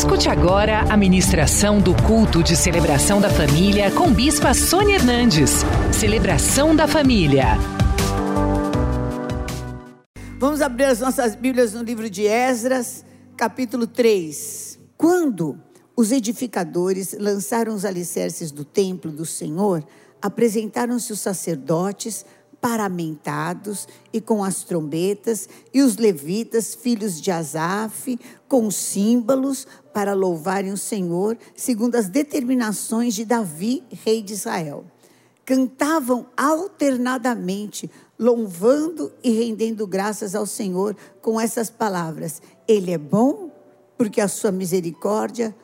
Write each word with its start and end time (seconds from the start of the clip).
Escute 0.00 0.30
agora 0.30 0.80
a 0.90 0.96
ministração 0.96 1.78
do 1.78 1.94
culto 2.04 2.42
de 2.42 2.56
celebração 2.56 3.20
da 3.20 3.28
família 3.28 3.90
com 3.90 4.10
Bispa 4.10 4.54
Sônia 4.54 4.94
Hernandes. 4.94 5.56
Celebração 5.92 6.74
da 6.74 6.88
família. 6.88 7.48
Vamos 10.38 10.62
abrir 10.62 10.84
as 10.84 11.00
nossas 11.00 11.34
Bíblias 11.34 11.74
no 11.74 11.82
livro 11.82 12.08
de 12.08 12.26
Esdras, 12.26 13.04
capítulo 13.36 13.86
3. 13.86 14.78
Quando 14.96 15.60
os 15.94 16.12
edificadores 16.12 17.14
lançaram 17.20 17.74
os 17.74 17.84
alicerces 17.84 18.50
do 18.50 18.64
templo 18.64 19.12
do 19.12 19.26
Senhor, 19.26 19.84
apresentaram-se 20.22 21.12
os 21.12 21.20
sacerdotes, 21.20 22.24
paramentados 22.60 23.88
e 24.12 24.20
com 24.20 24.44
as 24.44 24.62
trombetas, 24.62 25.48
e 25.72 25.80
os 25.80 25.96
levitas, 25.96 26.74
filhos 26.74 27.20
de 27.20 27.30
Asaf, 27.30 28.18
com 28.46 28.70
símbolos 28.70 29.66
para 29.92 30.14
louvarem 30.14 30.72
o 30.72 30.76
Senhor, 30.76 31.36
segundo 31.54 31.96
as 31.96 32.08
determinações 32.08 33.14
de 33.14 33.24
Davi, 33.24 33.84
rei 33.90 34.22
de 34.22 34.32
Israel. 34.32 34.84
Cantavam 35.44 36.26
alternadamente, 36.36 37.90
louvando 38.18 39.12
e 39.22 39.30
rendendo 39.30 39.86
graças 39.86 40.34
ao 40.34 40.46
Senhor 40.46 40.96
com 41.20 41.40
essas 41.40 41.70
palavras: 41.70 42.40
Ele 42.68 42.92
é 42.92 42.98
bom, 42.98 43.50
porque 43.98 44.20
a 44.20 44.28
sua 44.28 44.52
misericórdia 44.52 45.54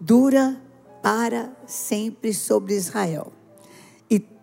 dura 0.00 0.60
para 1.02 1.54
sempre 1.66 2.32
sobre 2.32 2.74
Israel. 2.74 3.32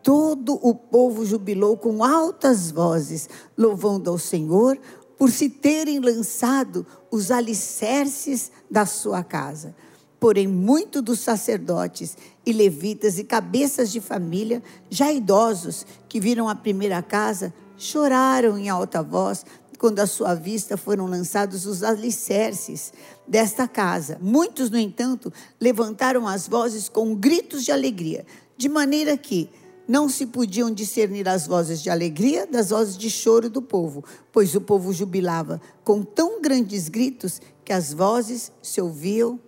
Todo 0.08 0.58
o 0.66 0.74
povo 0.74 1.26
jubilou 1.26 1.76
com 1.76 2.02
altas 2.02 2.72
vozes, 2.72 3.30
louvando 3.58 4.10
ao 4.10 4.18
Senhor 4.18 4.80
por 5.17 5.31
se 5.31 5.49
terem 5.49 5.99
lançado 5.99 6.85
os 7.12 7.31
alicerces 7.31 8.52
da 8.70 8.85
sua 8.85 9.23
casa. 9.23 9.76
Porém, 10.20 10.48
muitos 10.48 11.02
dos 11.02 11.20
sacerdotes 11.20 12.17
e 12.45 12.52
levitas 12.52 13.20
e 13.20 13.24
cabeças 13.24 13.91
de 13.91 14.01
família, 14.01 14.63
já 14.90 15.12
idosos, 15.12 15.85
que 16.09 16.20
viram 16.20 16.49
a 16.49 16.55
primeira 16.55 17.01
casa, 17.01 17.54
choraram 17.77 18.57
em 18.57 18.70
alta 18.70 19.04
voz 19.04 19.46
quando 19.77 19.99
à 19.99 20.07
sua 20.07 20.34
vista 20.34 20.76
foram 20.76 21.05
lançados 21.05 21.65
os 21.65 21.84
alicerces 21.84 22.91
desta 23.27 23.68
casa. 23.68 24.18
Muitos, 24.20 24.70
no 24.70 24.77
entanto, 24.77 25.31
levantaram 25.62 26.27
as 26.27 26.48
vozes 26.48 26.90
com 26.90 27.15
gritos 27.15 27.63
de 27.63 27.71
alegria, 27.71 28.26
de 28.57 28.68
maneira 28.68 29.15
que 29.15 29.49
não 29.88 30.10
se 30.10 30.26
podiam 30.26 30.71
discernir 30.71 31.27
as 31.30 31.48
vozes 31.48 31.82
de 31.82 31.90
alegria 31.90 32.46
das 32.46 32.70
vozes 32.70 32.98
de 32.98 33.10
choro 33.10 33.49
do 33.49 33.62
povo, 33.62 34.04
pois 34.32 34.54
o 34.55 34.62
povo 34.62 34.91
jubilava 34.91 35.62
com 35.84 36.04
tão 36.04 36.41
grandes 36.41 36.90
gritos 36.90 37.41
que 37.63 37.71
as 37.71 37.93
vozes 37.93 38.52
se 38.62 38.82
ouviam 38.82 39.40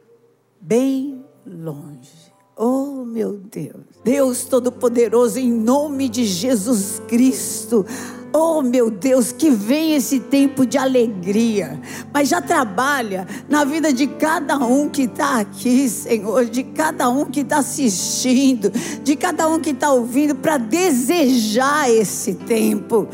bem 0.61 1.25
longe. 1.45 2.29
Oh, 2.55 3.05
meu 3.05 3.37
Deus. 3.37 3.85
Deus 4.03 4.43
Todo-Poderoso, 4.43 5.39
em 5.39 5.49
nome 5.49 6.09
de 6.09 6.25
Jesus 6.25 7.01
Cristo. 7.07 7.85
Oh, 8.31 8.61
meu 8.61 8.91
Deus, 8.91 9.31
que 9.31 9.49
vem 9.49 9.95
esse 9.95 10.19
tempo 10.19 10.63
de 10.63 10.77
alegria, 10.77 11.81
mas 12.13 12.29
já 12.29 12.39
trabalha 12.39 13.25
na 13.47 13.65
vida 13.65 13.91
de 13.91 14.05
cada 14.05 14.55
um 14.57 14.87
que 14.87 15.03
está 15.03 15.39
aqui, 15.39 15.89
Senhor, 15.89 16.45
de 16.45 16.63
cada 16.63 17.09
um 17.09 17.25
que 17.25 17.39
está 17.39 17.57
assistindo, 17.57 18.71
de 19.03 19.15
cada 19.15 19.49
um 19.49 19.59
que 19.59 19.71
está 19.71 19.91
ouvindo, 19.91 20.35
para 20.35 20.57
desejar 20.57 21.89
esse 21.89 22.35
tempo, 22.35 23.07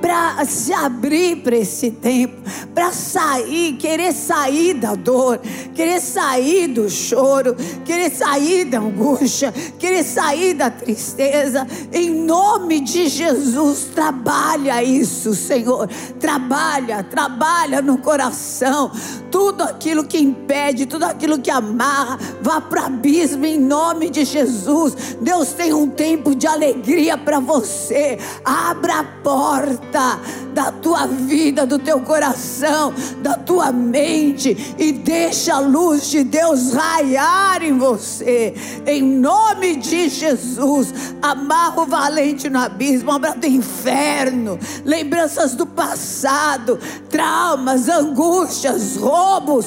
para 0.00 0.44
se 0.44 0.72
abrir 0.72 1.42
para 1.42 1.56
esse 1.56 1.90
tempo, 1.90 2.36
para 2.72 2.92
sair, 2.92 3.76
querer 3.76 4.12
sair 4.12 4.74
da 4.74 4.94
dor, 4.94 5.40
querer 5.74 6.00
sair 6.00 6.68
do 6.68 6.88
choro, 6.88 7.56
querer 7.84 8.10
sair 8.10 8.66
da 8.66 8.78
angústia, 8.78 9.52
querer 9.80 10.04
sair 10.04 10.54
da 10.54 10.70
tristeza, 10.70 11.66
em 11.92 12.08
nome 12.10 12.78
de 12.78 13.08
Jesus, 13.08 13.88
trabalha 13.92 14.59
Trabalha 14.60 14.82
isso, 14.82 15.34
Senhor. 15.34 15.88
Trabalha, 16.18 17.02
trabalha 17.02 17.80
no 17.80 17.96
coração. 17.98 18.92
Tudo 19.30 19.62
aquilo 19.62 20.04
que 20.04 20.18
impede, 20.18 20.86
tudo 20.86 21.04
aquilo 21.04 21.38
que 21.38 21.50
amarra, 21.50 22.18
vá 22.42 22.60
para 22.60 22.86
abismo 22.86 23.46
em 23.46 23.58
nome 23.58 24.10
de 24.10 24.24
Jesus. 24.24 25.16
Deus 25.20 25.52
tem 25.52 25.72
um 25.72 25.88
tempo 25.88 26.34
de 26.34 26.46
alegria 26.46 27.16
para 27.16 27.40
você. 27.40 28.18
Abra 28.44 29.00
a 29.00 29.04
porta 29.04 30.20
da 30.52 30.72
tua 30.72 31.06
vida, 31.06 31.64
do 31.64 31.78
teu 31.78 32.00
coração, 32.00 32.92
da 33.22 33.34
tua 33.34 33.72
mente 33.72 34.74
e 34.78 34.92
deixa 34.92 35.54
a 35.54 35.60
luz 35.60 36.10
de 36.10 36.24
Deus 36.24 36.72
raiar 36.72 37.62
em 37.62 37.78
você. 37.78 38.54
Em 38.84 39.02
nome 39.02 39.76
de 39.76 40.08
Jesus, 40.08 40.92
amarra 41.22 41.82
o 41.82 41.86
valente 41.86 42.50
no 42.50 42.58
abismo, 42.58 43.12
obra 43.12 43.34
do 43.34 43.46
inferno 43.46 44.49
lembranças 44.84 45.54
do 45.54 45.66
passado, 45.66 46.78
traumas, 47.08 47.88
angústias, 47.88 48.96
roubos, 48.96 49.66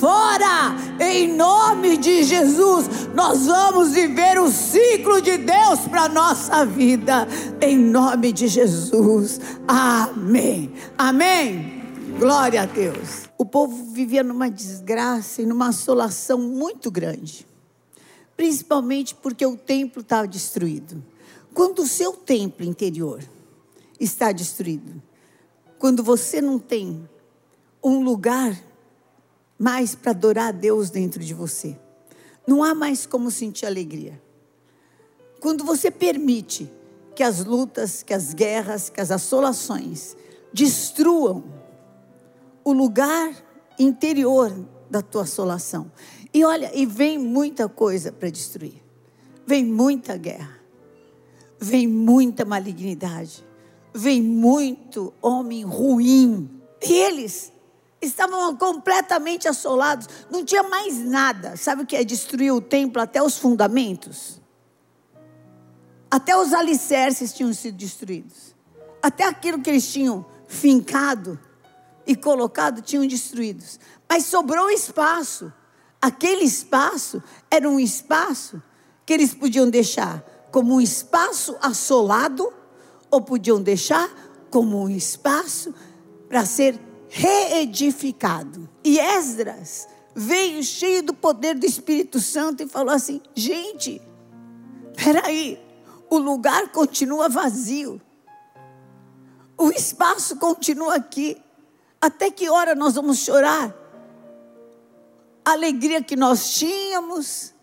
fora, 0.00 0.74
em 1.00 1.34
nome 1.34 1.96
de 1.96 2.22
Jesus, 2.22 2.88
nós 3.14 3.46
vamos 3.46 3.92
viver 3.92 4.38
o 4.40 4.50
ciclo 4.50 5.20
de 5.20 5.38
Deus 5.38 5.80
para 5.90 6.08
nossa 6.08 6.64
vida, 6.64 7.26
em 7.60 7.76
nome 7.76 8.32
de 8.32 8.48
Jesus, 8.48 9.40
amém, 9.66 10.72
amém. 10.96 11.82
Glória 12.18 12.62
a 12.62 12.66
Deus. 12.66 13.28
O 13.36 13.44
povo 13.44 13.92
vivia 13.92 14.22
numa 14.22 14.48
desgraça 14.48 15.42
e 15.42 15.46
numa 15.46 15.68
assolação 15.68 16.38
muito 16.38 16.88
grande, 16.88 17.44
principalmente 18.36 19.14
porque 19.16 19.44
o 19.44 19.56
templo 19.56 20.00
estava 20.00 20.28
destruído. 20.28 21.02
Quando 21.52 21.80
o 21.80 21.86
seu 21.86 22.12
templo 22.12 22.64
interior 22.64 23.20
está 24.04 24.30
destruído. 24.32 25.02
Quando 25.78 26.02
você 26.02 26.40
não 26.40 26.58
tem 26.58 27.08
um 27.82 28.02
lugar 28.02 28.56
mais 29.58 29.94
para 29.94 30.12
adorar 30.12 30.48
a 30.48 30.52
Deus 30.52 30.90
dentro 30.90 31.22
de 31.22 31.34
você, 31.34 31.78
não 32.46 32.62
há 32.62 32.74
mais 32.74 33.06
como 33.06 33.30
sentir 33.30 33.66
alegria. 33.66 34.20
Quando 35.40 35.64
você 35.64 35.90
permite 35.90 36.70
que 37.14 37.22
as 37.22 37.44
lutas, 37.44 38.02
que 38.02 38.14
as 38.14 38.34
guerras, 38.34 38.88
que 38.88 39.00
as 39.00 39.10
assolações 39.10 40.16
destruam 40.52 41.44
o 42.64 42.72
lugar 42.72 43.34
interior 43.78 44.52
da 44.90 45.02
tua 45.02 45.22
assolação. 45.22 45.90
E 46.32 46.44
olha, 46.44 46.70
e 46.74 46.86
vem 46.86 47.18
muita 47.18 47.68
coisa 47.68 48.10
para 48.10 48.30
destruir. 48.30 48.82
Vem 49.46 49.64
muita 49.64 50.16
guerra. 50.16 50.58
Vem 51.60 51.86
muita 51.86 52.44
malignidade 52.44 53.44
vem 53.94 54.20
muito 54.20 55.14
homem 55.22 55.62
ruim. 55.62 56.50
E 56.82 56.92
eles 56.92 57.52
estavam 58.02 58.54
completamente 58.56 59.48
assolados, 59.48 60.08
não 60.30 60.44
tinha 60.44 60.64
mais 60.64 60.98
nada. 60.98 61.56
Sabe 61.56 61.82
o 61.82 61.86
que 61.86 61.96
é 61.96 62.04
destruir 62.04 62.52
o 62.52 62.60
templo 62.60 63.00
até 63.00 63.22
os 63.22 63.38
fundamentos? 63.38 64.40
Até 66.10 66.36
os 66.36 66.52
alicerces 66.52 67.32
tinham 67.32 67.52
sido 67.54 67.76
destruídos. 67.76 68.54
Até 69.02 69.24
aquilo 69.24 69.60
que 69.60 69.70
eles 69.70 69.90
tinham 69.90 70.24
fincado 70.46 71.38
e 72.06 72.14
colocado 72.14 72.82
tinham 72.82 73.06
destruídos. 73.06 73.78
Mas 74.08 74.26
sobrou 74.26 74.70
espaço. 74.70 75.52
Aquele 76.00 76.44
espaço 76.44 77.22
era 77.50 77.68
um 77.68 77.80
espaço 77.80 78.62
que 79.06 79.12
eles 79.12 79.34
podiam 79.34 79.68
deixar 79.68 80.22
como 80.50 80.74
um 80.74 80.80
espaço 80.80 81.56
assolado 81.60 82.52
ou 83.14 83.20
podiam 83.20 83.62
deixar 83.62 84.10
como 84.50 84.82
um 84.82 84.90
espaço 84.90 85.74
para 86.28 86.44
ser 86.44 86.78
reedificado. 87.08 88.68
E 88.82 88.98
Esdras 88.98 89.88
veio 90.14 90.62
cheio 90.62 91.02
do 91.02 91.14
poder 91.14 91.54
do 91.54 91.66
Espírito 91.66 92.20
Santo 92.20 92.62
e 92.62 92.68
falou 92.68 92.94
assim: 92.94 93.20
gente, 93.34 94.00
peraí, 94.96 95.58
o 96.10 96.18
lugar 96.18 96.68
continua 96.68 97.28
vazio, 97.28 98.00
o 99.56 99.70
espaço 99.70 100.36
continua 100.36 100.96
aqui. 100.96 101.40
Até 102.00 102.30
que 102.30 102.50
hora 102.50 102.74
nós 102.74 102.94
vamos 102.94 103.18
chorar? 103.18 103.74
A 105.44 105.52
alegria 105.52 106.02
que 106.02 106.16
nós 106.16 106.54
tínhamos, 106.54 107.54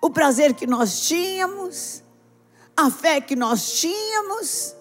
o 0.00 0.10
prazer 0.10 0.54
que 0.54 0.66
nós 0.66 1.06
tínhamos, 1.06 2.02
a 2.76 2.90
fé 2.90 3.20
que 3.20 3.36
nós 3.36 3.80
tínhamos, 3.80 4.74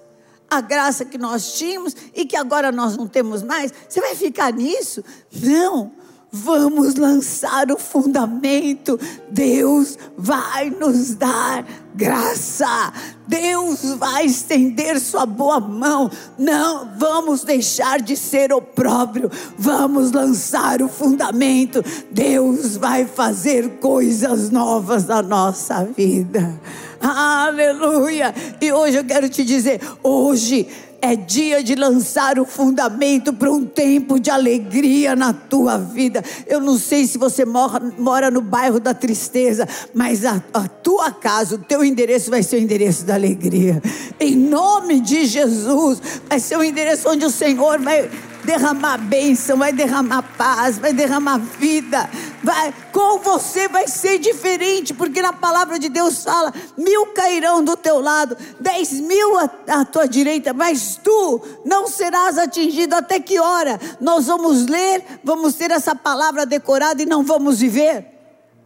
a 0.50 0.62
graça 0.62 1.06
que 1.06 1.18
nós 1.18 1.58
tínhamos 1.58 1.96
e 2.16 2.26
que 2.26 2.36
agora 2.36 2.72
nós 2.72 2.96
não 2.96 3.08
temos 3.08 3.44
mais, 3.44 3.74
você 3.88 4.00
vai 4.00 4.16
ficar 4.16 4.54
nisso? 4.54 5.04
Não. 5.32 5.92
Vamos 6.32 6.96
lançar 6.96 7.72
o 7.72 7.78
fundamento. 7.78 9.00
Deus 9.30 9.98
vai 10.18 10.70
nos 10.70 11.16
dar 11.16 11.66
graça. 11.96 12.94
Deus 13.26 13.96
vai 13.98 14.26
estender 14.26 15.00
sua 15.00 15.26
boa 15.26 15.60
mão. 15.60 16.12
Não 16.38 16.90
vamos 16.98 17.44
deixar 17.44 18.02
de 18.02 18.18
ser 18.18 18.52
opróbrio. 18.52 19.32
Vamos 19.58 20.12
lançar 20.12 20.82
o 20.82 20.90
fundamento. 20.90 21.84
Deus 22.12 22.76
vai 22.76 23.06
fazer 23.06 23.80
coisas 23.80 24.50
novas 24.50 25.06
na 25.06 25.22
nossa 25.22 25.86
vida. 25.86 26.60
Aleluia! 27.00 28.34
E 28.60 28.72
hoje 28.72 28.98
eu 28.98 29.06
quero 29.06 29.30
te 29.30 29.44
dizer, 29.44 29.80
hoje 30.02 30.68
é 31.02 31.16
dia 31.16 31.64
de 31.64 31.76
lançar 31.76 32.40
o 32.40 32.46
fundamento 32.46 33.34
para 33.34 33.52
um 33.52 33.66
tempo 33.66 34.20
de 34.20 34.30
alegria 34.30 35.16
na 35.16 35.34
tua 35.34 35.78
vida. 35.78 36.24
Eu 36.46 36.60
não 36.60 36.78
sei 36.78 37.06
se 37.06 37.18
você 37.18 37.46
mora, 37.46 37.80
mora 37.98 38.32
no 38.32 38.42
bairro 38.42 38.80
da 38.80 38.94
tristeza, 38.94 39.68
mas 39.94 40.26
a, 40.26 40.42
a 40.54 40.68
tua 40.68 41.12
casa, 41.12 41.56
o 41.56 41.60
teu 41.60 41.84
endereço 41.84 42.30
vai 42.30 42.44
ser 42.44 42.58
o 42.58 42.60
endereço 42.60 43.06
da 43.06 43.16
alegria. 43.16 43.82
Em 44.20 44.36
nome 44.36 45.00
de 45.00 45.26
Jesus, 45.26 46.02
vai 46.28 46.40
ser 46.40 46.58
o 46.58 46.64
endereço 46.64 47.10
onde 47.10 47.26
o 47.26 47.32
Senhor 47.32 47.80
vai 47.80 48.10
derramar 48.48 48.98
bênção, 48.98 49.58
vai 49.58 49.74
derramar 49.74 50.24
paz, 50.38 50.80
vai 50.80 50.94
derramar 50.94 51.38
vida. 51.38 52.10
Vai, 52.42 52.74
com 52.94 53.20
você 53.20 53.68
vai 53.68 53.90
ser 53.90 54.18
diferente, 54.20 54.94
porque 54.94 55.22
na 55.22 55.34
palavra 55.34 55.78
de 55.78 55.90
Deus 55.90 56.24
fala: 56.24 56.54
mil 56.78 57.08
cairão 57.08 57.62
do 57.62 57.76
teu 57.76 58.00
lado, 58.00 58.38
dez 58.58 58.94
mil 58.94 59.38
à, 59.38 59.50
à 59.68 59.86
tua 59.86 60.08
direita, 60.08 60.54
mas 60.54 60.98
tu 61.04 61.42
não 61.66 61.88
serás 61.88 62.38
atingido. 62.38 62.96
Até 62.96 63.20
que 63.20 63.38
hora? 63.38 63.78
Nós 64.00 64.28
vamos 64.28 64.66
ler, 64.66 65.04
vamos 65.24 65.56
ter 65.56 65.70
essa 65.70 65.94
palavra 65.94 66.46
decorada 66.46 67.04
e 67.04 67.06
não 67.06 67.24
vamos 67.24 67.60
viver. 67.60 68.17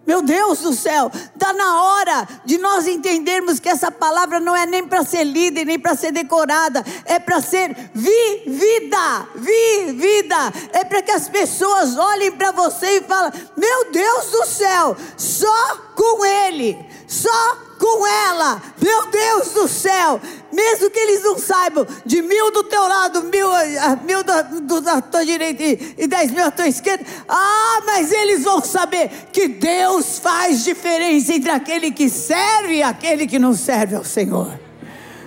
Meu 0.06 0.21
Deus 0.21 0.59
do 0.59 0.74
céu, 0.74 1.12
está 1.13 1.53
na 1.53 1.83
hora 1.83 2.27
de 2.44 2.57
nós 2.57 2.88
entendermos 2.88 3.59
que 3.59 3.69
essa 3.69 3.92
palavra 3.92 4.39
não 4.39 4.56
é 4.56 4.65
nem 4.65 4.86
para 4.86 5.03
ser 5.03 5.24
lida 5.24 5.62
e 5.62 5.65
nem 5.65 5.77
para 5.77 5.95
ser 5.95 6.12
decorada, 6.12 6.83
é 7.06 7.19
para 7.19 7.39
ser 7.39 7.75
vivida, 7.94 9.27
vivida, 9.36 10.53
é 10.74 10.83
para 10.83 11.03
que 11.03 11.12
as 11.12 11.30
pessoas 11.30 11.98
olhem 11.98 12.31
para 12.31 12.51
você 12.51 12.98
e 12.98 13.01
falem: 13.01 13.31
Meu 13.56 13.92
Deus 13.92 14.31
do 14.31 14.45
céu, 14.45 14.98
só 15.15 15.77
com 15.95 16.25
Ele, 16.25 16.77
só 17.07 17.70
com 17.81 18.05
ela, 18.05 18.61
meu 18.79 19.07
Deus 19.07 19.53
do 19.53 19.67
céu, 19.67 20.21
mesmo 20.53 20.91
que 20.91 20.99
eles 20.99 21.23
não 21.23 21.39
saibam, 21.39 21.87
de 22.05 22.21
mil 22.21 22.51
do 22.51 22.63
teu 22.63 22.87
lado, 22.87 23.23
mil, 23.23 23.51
ah, 23.51 23.97
mil 24.03 24.23
da, 24.23 24.43
do, 24.43 24.79
da 24.81 25.01
tua 25.01 25.25
direita 25.25 25.63
e, 25.63 25.95
e 25.97 26.05
dez 26.05 26.29
mil 26.29 26.45
à 26.45 26.51
tua 26.51 26.67
esquerda, 26.67 27.03
ah, 27.27 27.81
mas 27.83 28.11
eles 28.11 28.43
vão 28.43 28.61
saber 28.61 29.09
que 29.33 29.47
Deus 29.47 30.19
faz 30.19 30.63
diferença 30.63 31.33
entre 31.33 31.49
aquele 31.49 31.89
que 31.89 32.07
serve 32.07 32.75
e 32.75 32.83
aquele 32.83 33.25
que 33.25 33.39
não 33.39 33.55
serve 33.55 33.95
ao 33.95 34.03
Senhor. 34.03 34.59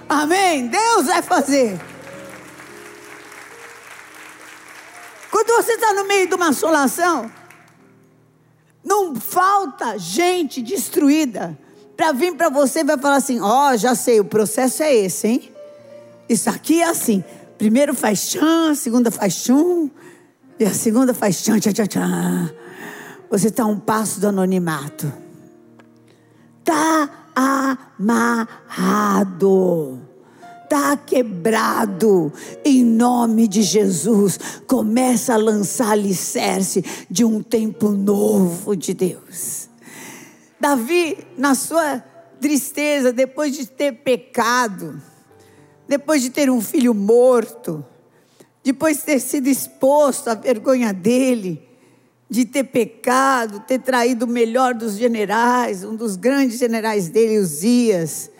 Amém? 0.08 0.68
Deus 0.68 1.06
vai 1.06 1.22
fazer. 1.22 1.80
Quando 5.28 5.56
você 5.56 5.72
está 5.72 5.92
no 5.92 6.06
meio 6.06 6.28
de 6.28 6.34
uma 6.36 6.50
assolação, 6.50 7.28
não 8.84 9.16
falta 9.16 9.98
gente 9.98 10.62
destruída 10.62 11.58
para 11.96 12.12
vir 12.12 12.36
para 12.36 12.48
você 12.48 12.84
vai 12.84 12.98
falar 12.98 13.16
assim: 13.16 13.40
Ó, 13.40 13.72
oh, 13.72 13.76
já 13.76 13.94
sei, 13.94 14.20
o 14.20 14.24
processo 14.24 14.82
é 14.82 14.94
esse, 14.94 15.28
hein? 15.28 15.50
Isso 16.28 16.50
aqui 16.50 16.80
é 16.80 16.88
assim. 16.88 17.22
Primeiro 17.58 17.94
faz 17.94 18.28
tchan, 18.28 18.74
segunda 18.74 19.10
faz 19.10 19.34
chum, 19.34 19.90
e 20.58 20.64
a 20.64 20.74
segunda 20.74 21.14
faz 21.14 21.42
tchan, 21.42 21.58
tchan, 21.58 21.72
tchan, 21.72 21.86
tchan. 21.86 22.54
Você 23.30 23.48
está 23.48 23.64
um 23.66 23.78
passo 23.78 24.20
do 24.20 24.28
anonimato. 24.28 25.12
Está 26.60 27.10
amarrado. 27.98 30.00
Está 30.64 30.96
quebrado. 30.96 32.32
Em 32.64 32.84
nome 32.84 33.48
de 33.48 33.62
Jesus. 33.62 34.38
Começa 34.66 35.34
a 35.34 35.36
lançar 35.36 35.90
alicerce 35.90 36.82
de 37.10 37.24
um 37.24 37.42
tempo 37.42 37.90
novo 37.90 38.76
de 38.76 38.94
Deus. 38.94 39.68
Davi, 40.64 41.18
na 41.36 41.54
sua 41.54 42.02
tristeza, 42.40 43.12
depois 43.12 43.54
de 43.54 43.66
ter 43.66 43.92
pecado, 43.96 44.98
depois 45.86 46.22
de 46.22 46.30
ter 46.30 46.48
um 46.48 46.62
filho 46.62 46.94
morto, 46.94 47.84
depois 48.64 48.96
de 48.96 49.02
ter 49.02 49.20
sido 49.20 49.46
exposto 49.46 50.28
à 50.28 50.34
vergonha 50.34 50.90
dele, 50.90 51.68
de 52.30 52.46
ter 52.46 52.64
pecado, 52.64 53.60
ter 53.60 53.78
traído 53.78 54.24
o 54.24 54.28
melhor 54.28 54.72
dos 54.72 54.96
generais, 54.96 55.84
um 55.84 55.94
dos 55.94 56.16
grandes 56.16 56.58
generais 56.58 57.10
dele, 57.10 57.40
Uzias, 57.40 58.30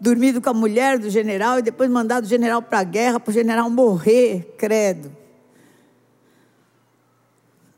dormido 0.00 0.40
com 0.40 0.48
a 0.48 0.54
mulher 0.54 0.98
do 0.98 1.10
general 1.10 1.58
e 1.58 1.62
depois 1.62 1.90
mandado 1.90 2.24
o 2.24 2.28
general 2.28 2.62
para 2.62 2.78
a 2.78 2.84
guerra, 2.84 3.20
para 3.20 3.30
o 3.30 3.34
general 3.34 3.68
morrer, 3.68 4.54
credo. 4.56 5.14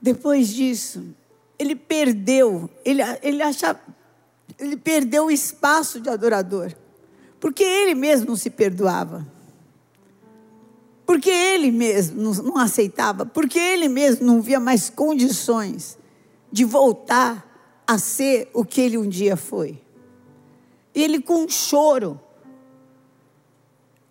Depois 0.01 0.47
disso, 0.47 1.13
ele 1.61 1.77
perdeu, 1.77 2.71
ele, 2.83 3.03
ele 3.23 3.43
acha, 3.43 3.79
ele 4.59 4.79
perdeu 4.79 5.27
o 5.27 5.31
espaço 5.31 6.01
de 6.01 6.09
adorador, 6.09 6.73
porque 7.39 7.63
ele 7.63 7.95
mesmo 7.95 8.29
não 8.29 8.37
se 8.37 8.49
perdoava, 8.49 9.27
porque 11.05 11.29
ele 11.29 11.71
mesmo 11.71 12.23
não, 12.23 12.33
não 12.33 12.57
aceitava, 12.57 13.27
porque 13.27 13.59
ele 13.59 13.91
mesmo 13.91 14.25
não 14.25 14.41
via 14.41 14.59
mais 14.59 14.89
condições 14.89 15.99
de 16.51 16.65
voltar 16.65 17.47
a 17.87 17.99
ser 17.99 18.49
o 18.55 18.65
que 18.65 18.81
ele 18.81 18.97
um 18.97 19.07
dia 19.07 19.37
foi. 19.37 19.79
E 20.95 21.05
ele 21.05 21.21
com 21.21 21.45
um 21.45 21.49
choro, 21.49 22.19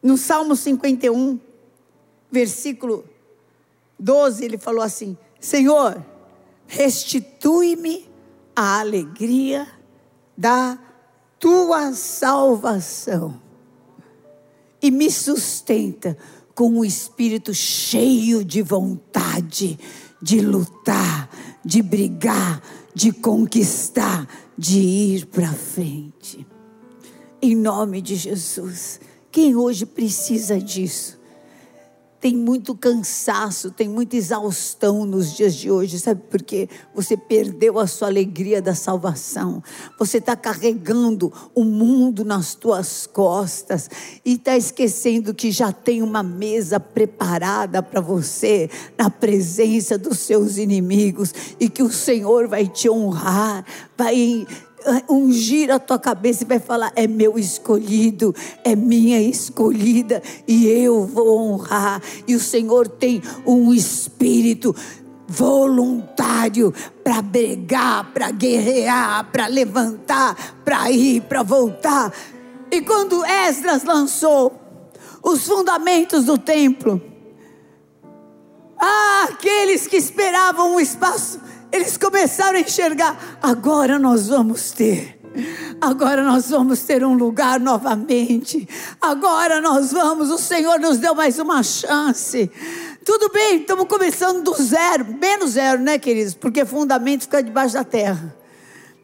no 0.04 0.20
Salmo 0.20 0.56
51, 0.56 1.40
versículo 2.30 3.04
12, 3.98 4.46
ele 4.46 4.60
falou 4.60 4.84
assim: 4.84 5.18
Senhor, 5.40 6.06
restitui-me 6.70 8.08
a 8.56 8.80
alegria 8.80 9.68
da 10.38 10.78
tua 11.40 11.94
salvação 11.94 13.42
e 14.82 14.92
me 14.92 15.10
sustenta 15.10 16.16
com 16.54 16.70
um 16.70 16.86
espírito 16.86 17.54
cheio 17.54 18.46
de 18.46 18.62
vontade 18.62 19.80
de 20.22 20.42
lutar, 20.42 21.30
de 21.66 21.82
brigar, 21.82 22.62
de 22.94 23.12
conquistar, 23.12 24.28
de 24.58 24.80
ir 24.80 25.26
para 25.26 25.52
frente. 25.52 26.46
Em 27.42 27.56
nome 27.56 28.02
de 28.02 28.16
Jesus. 28.16 29.00
Quem 29.32 29.56
hoje 29.56 29.86
precisa 29.86 30.60
disso? 30.60 31.19
Tem 32.20 32.36
muito 32.36 32.76
cansaço, 32.76 33.72
tem 33.72 33.88
muita 33.88 34.18
exaustão 34.18 35.06
nos 35.06 35.36
dias 35.36 35.56
de 35.56 35.72
hoje, 35.72 36.00
sabe 36.00 36.22
por 36.30 36.42
quê? 36.42 36.68
Você 36.94 37.16
perdeu 37.16 37.80
a 37.80 37.88
sua 37.88 38.10
alegria 38.10 38.62
da 38.62 38.76
salvação, 38.76 39.64
você 39.98 40.18
está 40.18 40.36
carregando 40.36 41.32
o 41.56 41.64
mundo 41.64 42.26
nas 42.26 42.56
tuas 42.56 43.08
costas 43.08 43.90
e 44.26 44.34
está 44.34 44.58
esquecendo 44.58 45.34
que 45.34 45.50
já 45.50 45.72
tem 45.72 46.02
uma 46.02 46.22
mesa 46.22 46.80
preparada 46.80 47.82
para 47.82 48.02
você 48.02 48.70
na 48.98 49.10
presença 49.10 49.98
dos 49.98 50.20
seus 50.20 50.58
inimigos 50.58 51.34
e 51.60 51.70
que 51.70 51.82
o 51.82 51.92
Senhor 51.92 52.48
vai 52.48 52.68
te 52.68 52.90
honrar, 52.90 53.64
vai 53.98 54.46
ungir 55.10 55.72
a 55.72 55.80
tua 55.80 56.00
cabeça 56.00 56.44
e 56.44 56.48
vai 56.48 56.60
falar: 56.60 56.92
é 56.96 57.08
meu 57.08 57.38
escolhido, 57.38 58.34
é 58.64 58.76
minha 58.76 59.22
escolhida 59.22 60.22
e 60.48 60.68
eu 60.68 61.06
vou 61.06 61.40
honrar. 61.40 62.02
E 62.28 62.36
o 62.36 62.40
Senhor 62.40 62.88
tem 62.88 63.22
um 63.46 63.74
espírito 63.74 64.76
voluntário 65.28 66.74
para 67.04 67.22
brigar, 67.22 68.12
para 68.14 68.32
guerrear, 68.32 69.32
para 69.32 69.48
levantar, 69.48 70.36
para 70.66 70.90
ir, 70.92 71.22
para 71.22 71.44
voltar. 71.44 72.12
E 72.72 72.82
quando 72.82 73.24
Esdras 73.26 73.84
lançou 73.84 74.60
os 75.22 75.46
fundamentos 75.46 76.26
do 76.26 76.38
templo, 76.38 77.02
ah, 78.80 79.28
aqueles 79.30 79.86
que 79.86 79.98
esperavam 79.98 80.76
um 80.76 80.80
espaço 80.80 81.40
eles 81.72 81.98
começaram 81.98 82.58
a 82.58 82.62
enxergar: 82.62 83.40
agora 83.42 83.98
nós 83.98 84.28
vamos 84.28 84.72
ter. 84.72 85.20
Agora 85.80 86.24
nós 86.24 86.50
vamos 86.50 86.82
ter 86.82 87.04
um 87.04 87.14
lugar 87.14 87.60
novamente. 87.60 88.68
Agora 89.00 89.62
nós 89.62 89.92
vamos, 89.92 90.30
o 90.30 90.38
Senhor 90.38 90.80
nos 90.80 90.98
deu 90.98 91.14
mais 91.14 91.40
uma 91.40 91.62
chance. 91.64 92.50
Tudo 93.06 93.30
bem, 93.30 93.62
estamos 93.62 93.88
começando 93.88 94.44
do 94.44 94.54
zero, 94.62 95.06
menos 95.06 95.52
zero, 95.52 95.82
né, 95.82 95.98
queridos? 95.98 96.34
Porque 96.34 96.66
fundamento 96.66 97.22
fica 97.22 97.42
debaixo 97.42 97.76
da 97.76 97.84
terra. 97.84 98.36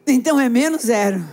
Então 0.06 0.38
é 0.38 0.48
menos 0.48 0.82
zero. 0.82 1.24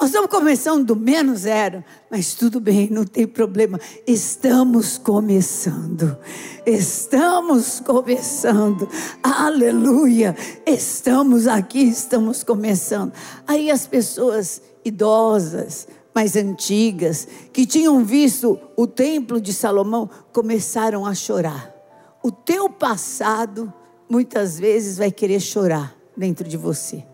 Nós 0.00 0.08
estamos 0.08 0.30
começando 0.30 0.86
do 0.86 0.96
menos 0.96 1.40
zero, 1.40 1.84
mas 2.10 2.32
tudo 2.32 2.58
bem, 2.58 2.88
não 2.90 3.04
tem 3.04 3.26
problema. 3.26 3.78
Estamos 4.06 4.96
começando. 4.96 6.16
Estamos 6.64 7.80
começando. 7.80 8.88
Aleluia. 9.22 10.34
Estamos 10.66 11.46
aqui, 11.46 11.82
estamos 11.82 12.42
começando. 12.42 13.12
Aí 13.46 13.70
as 13.70 13.86
pessoas 13.86 14.62
idosas, 14.82 15.86
mais 16.14 16.34
antigas, 16.34 17.28
que 17.52 17.66
tinham 17.66 18.02
visto 18.02 18.58
o 18.78 18.86
templo 18.86 19.38
de 19.38 19.52
Salomão, 19.52 20.08
começaram 20.32 21.04
a 21.04 21.14
chorar. 21.14 21.74
O 22.22 22.32
teu 22.32 22.70
passado 22.70 23.70
muitas 24.08 24.58
vezes 24.58 24.96
vai 24.96 25.10
querer 25.10 25.40
chorar 25.40 25.94
dentro 26.16 26.48
de 26.48 26.56
você. 26.56 27.04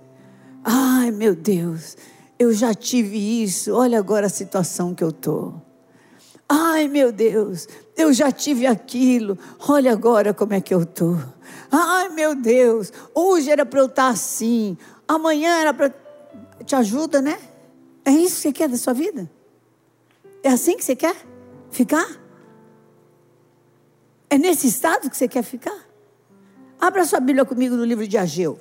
Ai, 0.62 1.10
meu 1.10 1.34
Deus 1.34 1.96
eu 2.38 2.52
já 2.52 2.74
tive 2.74 3.42
isso, 3.42 3.74
olha 3.74 3.98
agora 3.98 4.26
a 4.26 4.30
situação 4.30 4.94
que 4.94 5.02
eu 5.02 5.08
estou. 5.08 5.62
Ai 6.48 6.86
meu 6.86 7.10
Deus, 7.10 7.66
eu 7.96 8.12
já 8.12 8.30
tive 8.30 8.66
aquilo, 8.66 9.38
olha 9.68 9.92
agora 9.92 10.32
como 10.32 10.54
é 10.54 10.60
que 10.60 10.72
eu 10.72 10.82
estou. 10.82 11.18
Ai 11.70 12.08
meu 12.10 12.34
Deus, 12.34 12.92
hoje 13.14 13.50
era 13.50 13.66
para 13.66 13.80
eu 13.80 13.86
estar 13.86 14.08
assim, 14.08 14.76
amanhã 15.08 15.58
era 15.58 15.74
para. 15.74 15.92
Te 16.64 16.74
ajuda, 16.74 17.20
né? 17.22 17.38
É 18.04 18.10
isso 18.10 18.36
que 18.36 18.42
você 18.42 18.52
quer 18.52 18.68
da 18.68 18.76
sua 18.76 18.92
vida? 18.92 19.30
É 20.42 20.48
assim 20.48 20.76
que 20.76 20.84
você 20.84 20.96
quer 20.96 21.16
ficar? 21.70 22.06
É 24.28 24.38
nesse 24.38 24.66
estado 24.66 25.08
que 25.08 25.16
você 25.16 25.28
quer 25.28 25.42
ficar? 25.42 25.86
Abra 26.80 27.04
sua 27.04 27.20
Bíblia 27.20 27.44
comigo 27.44 27.76
no 27.76 27.84
livro 27.84 28.06
de 28.06 28.18
Ageu. 28.18 28.58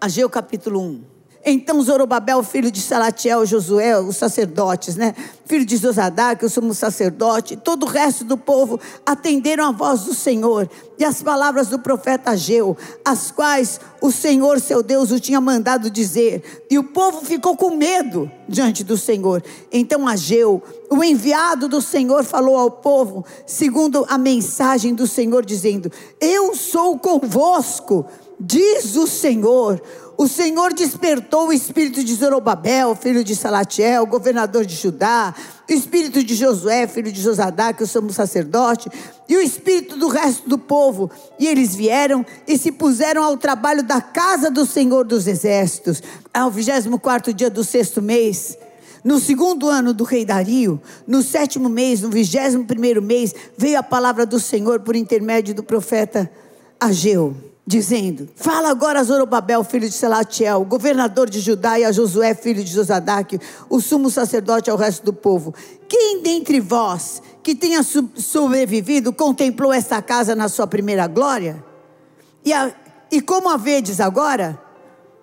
Ageu 0.00 0.28
capítulo 0.28 0.80
1. 0.80 1.11
Então 1.44 1.82
Zorobabel, 1.82 2.42
filho 2.44 2.70
de 2.70 2.80
Salatiel, 2.80 3.44
Josué, 3.44 3.98
os 3.98 4.16
sacerdotes, 4.16 4.94
né? 4.94 5.12
Filho 5.44 5.66
de 5.66 5.76
Zosadac, 5.76 6.44
o 6.44 6.48
sumo 6.48 6.72
sacerdote, 6.72 7.56
todo 7.56 7.84
o 7.84 7.88
resto 7.88 8.24
do 8.24 8.36
povo 8.36 8.78
atenderam 9.04 9.66
a 9.66 9.72
voz 9.72 10.02
do 10.02 10.14
Senhor 10.14 10.70
e 10.96 11.04
as 11.04 11.20
palavras 11.20 11.66
do 11.66 11.80
profeta 11.80 12.30
Ageu, 12.30 12.76
as 13.04 13.32
quais 13.32 13.80
o 14.00 14.12
Senhor, 14.12 14.60
seu 14.60 14.84
Deus, 14.84 15.10
o 15.10 15.18
tinha 15.18 15.40
mandado 15.40 15.90
dizer. 15.90 16.64
E 16.70 16.78
o 16.78 16.84
povo 16.84 17.26
ficou 17.26 17.56
com 17.56 17.76
medo 17.76 18.30
diante 18.48 18.84
do 18.84 18.96
Senhor. 18.96 19.42
Então 19.72 20.06
Ageu, 20.06 20.62
o 20.88 21.02
enviado 21.02 21.68
do 21.68 21.82
Senhor, 21.82 22.22
falou 22.22 22.56
ao 22.56 22.70
povo, 22.70 23.24
segundo 23.44 24.06
a 24.08 24.16
mensagem 24.16 24.94
do 24.94 25.08
Senhor, 25.08 25.44
dizendo: 25.44 25.90
Eu 26.20 26.54
sou 26.54 26.96
convosco, 26.98 28.06
diz 28.38 28.94
o 28.94 29.08
Senhor 29.08 29.82
o 30.16 30.28
Senhor 30.28 30.72
despertou 30.72 31.48
o 31.48 31.52
espírito 31.52 32.04
de 32.04 32.14
Zorobabel, 32.14 32.94
filho 32.94 33.24
de 33.24 33.34
Salatiel, 33.34 34.06
governador 34.06 34.64
de 34.64 34.74
Judá, 34.74 35.34
o 35.68 35.72
espírito 35.72 36.22
de 36.22 36.34
Josué, 36.34 36.86
filho 36.86 37.10
de 37.10 37.20
Josadá, 37.20 37.72
que 37.72 37.82
eu 37.82 37.86
sou 37.86 38.08
sacerdote, 38.10 38.90
e 39.28 39.36
o 39.36 39.40
espírito 39.40 39.96
do 39.96 40.08
resto 40.08 40.48
do 40.48 40.58
povo. 40.58 41.10
E 41.38 41.46
eles 41.46 41.74
vieram 41.74 42.24
e 42.46 42.58
se 42.58 42.70
puseram 42.70 43.22
ao 43.22 43.36
trabalho 43.36 43.82
da 43.82 44.00
casa 44.00 44.50
do 44.50 44.66
Senhor 44.66 45.04
dos 45.04 45.26
Exércitos, 45.26 46.02
ao 46.32 46.50
24 46.50 47.32
dia 47.32 47.50
do 47.50 47.64
sexto 47.64 48.02
mês. 48.02 48.56
No 49.02 49.18
segundo 49.18 49.68
ano 49.68 49.92
do 49.92 50.04
rei 50.04 50.24
Dario, 50.24 50.80
no 51.06 51.22
sétimo 51.22 51.68
mês, 51.68 52.02
no 52.02 52.10
vigésimo 52.10 52.64
primeiro 52.64 53.02
mês, 53.02 53.34
veio 53.56 53.78
a 53.78 53.82
palavra 53.82 54.24
do 54.24 54.38
Senhor 54.38 54.80
por 54.80 54.94
intermédio 54.94 55.54
do 55.54 55.62
profeta 55.62 56.30
Ageu 56.78 57.51
dizendo: 57.66 58.28
Fala 58.36 58.70
agora 58.70 59.00
a 59.00 59.04
Zorobabel, 59.04 59.64
filho 59.64 59.88
de 59.88 59.94
Selatiel, 59.94 60.64
governador 60.64 61.28
de 61.30 61.40
Judá, 61.40 61.78
e 61.78 61.84
a 61.84 61.92
Josué, 61.92 62.34
filho 62.34 62.62
de 62.62 62.70
Josadaque, 62.70 63.40
o 63.68 63.80
sumo 63.80 64.10
sacerdote 64.10 64.70
ao 64.70 64.76
resto 64.76 65.04
do 65.04 65.12
povo. 65.12 65.54
Quem 65.88 66.22
dentre 66.22 66.60
vós 66.60 67.22
que 67.42 67.54
tenha 67.54 67.82
sobrevivido 67.82 69.12
contemplou 69.12 69.72
esta 69.72 70.00
casa 70.00 70.34
na 70.34 70.48
sua 70.48 70.66
primeira 70.66 71.06
glória? 71.06 71.64
E, 72.44 72.52
a, 72.52 72.72
e 73.10 73.20
como 73.20 73.48
a 73.48 73.56
vedes 73.56 74.00
agora, 74.00 74.60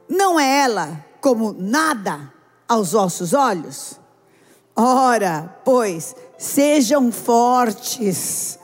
não 0.07 0.39
é 0.39 0.59
ela 0.61 1.05
como 1.19 1.55
nada 1.57 2.31
aos 2.67 2.91
vossos 2.91 3.33
olhos? 3.33 3.99
Ora, 4.75 5.59
pois, 5.65 6.15
sejam 6.37 7.11
fortes 7.11 8.58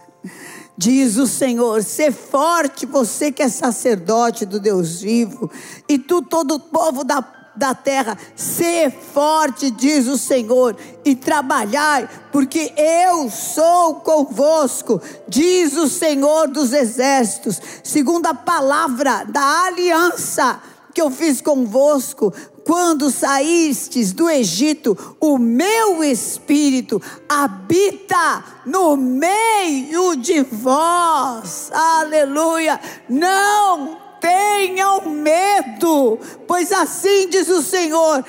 Diz 0.78 1.18
o 1.18 1.26
Senhor: 1.26 1.84
ser 1.84 2.12
forte, 2.12 2.86
você 2.86 3.32
que 3.32 3.42
é 3.42 3.50
sacerdote 3.50 4.46
do 4.46 4.60
Deus 4.60 5.02
vivo, 5.02 5.50
e 5.88 5.98
tu, 5.98 6.22
todo 6.22 6.56
o 6.56 6.60
povo 6.60 7.04
da, 7.04 7.24
da 7.56 7.74
terra, 7.74 8.18
ser 8.36 8.92
forte, 8.92 9.72
diz 9.72 10.08
o 10.08 10.18
Senhor, 10.18 10.76
e 11.06 11.16
trabalhai, 11.16 12.10
porque 12.32 12.74
eu 12.76 13.30
sou 13.30 13.96
convosco, 13.96 15.02
diz 15.28 15.78
o 15.78 15.88
Senhor 15.88 16.50
dos 16.50 16.74
exércitos, 16.74 17.62
segundo 17.84 18.26
a 18.26 18.34
palavra 18.34 19.24
da 19.24 19.66
aliança 19.66 20.62
que 20.94 21.02
eu 21.02 21.12
fiz 21.12 21.42
convosco, 21.42 22.34
quando 22.66 23.12
saístes 23.12 24.12
do 24.12 24.28
Egito, 24.28 24.98
o 25.20 25.38
meu 25.38 26.04
espírito 26.04 27.02
habita 27.30 28.44
no 28.66 28.98
meio 28.98 30.16
de 30.16 30.42
vós. 30.42 31.70
Aleluia! 31.72 32.82
Não 33.08 33.98
tenham 34.20 35.08
medo, 35.12 36.18
pois 36.48 36.72
assim 36.72 37.30
diz 37.30 37.48
o 37.48 37.62
Senhor 37.62 38.26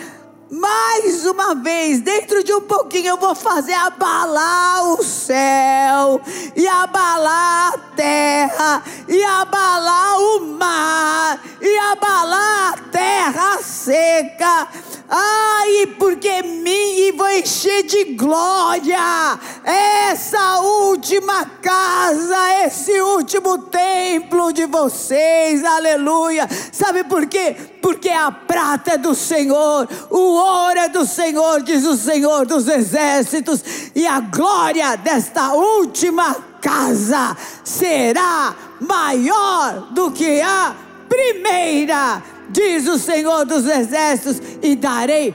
mais 0.51 1.27
uma 1.27 1.55
vez, 1.55 2.01
dentro 2.01 2.43
de 2.45 2.53
um 2.53 2.61
pouquinho, 2.61 3.09
eu 3.09 3.17
vou 3.17 3.35
fazer 3.35 3.75
abalar 3.75 4.93
o 4.93 5.03
céu, 5.03 6.21
e 6.55 6.67
abalar 6.69 7.75
a 7.75 7.79
terra, 7.97 8.83
e 9.09 9.23
abalar 9.23 10.21
o 10.21 10.41
mar, 10.59 11.41
e 11.61 11.79
abalar 11.79 12.75
a 12.75 12.79
terra 12.91 13.59
seca. 13.63 14.69
Ai, 15.09 15.87
porque 15.99 16.43
mim 16.43 17.13
vou 17.17 17.31
encher 17.31 17.85
de 17.85 18.05
glória 18.15 19.39
essa 19.65 20.61
última 20.61 21.45
casa, 21.63 22.65
esse 22.65 23.01
último 23.01 23.59
templo 23.59 24.53
de 24.53 24.67
vocês, 24.67 25.65
aleluia. 25.65 26.49
Sabe 26.73 27.05
por 27.05 27.27
quê? 27.27 27.57
Porque 27.81 28.11
a 28.11 28.31
prata 28.31 28.95
é 28.95 28.99
do 28.99 29.15
Senhor, 29.15 29.89
o 30.11 30.19
ouro 30.19 30.79
é 30.79 30.89
do 30.89 31.07
Senhor, 31.07 31.63
diz 31.63 31.85
o 31.85 31.97
Senhor 31.97 32.45
dos 32.45 32.69
exércitos, 32.69 33.63
e 33.95 34.07
a 34.07 34.21
glória 34.21 34.97
desta 34.97 35.53
última 35.53 36.35
casa 36.61 37.37
será 37.65 38.55
maior 38.81 39.89
do 39.93 40.11
que 40.11 40.41
a 40.41 40.75
primeira 41.09 42.23
diz 42.51 42.87
o 42.89 42.99
Senhor 42.99 43.45
dos 43.45 43.67
Exércitos, 43.67 44.41
e 44.63 44.77
darei 44.77 45.35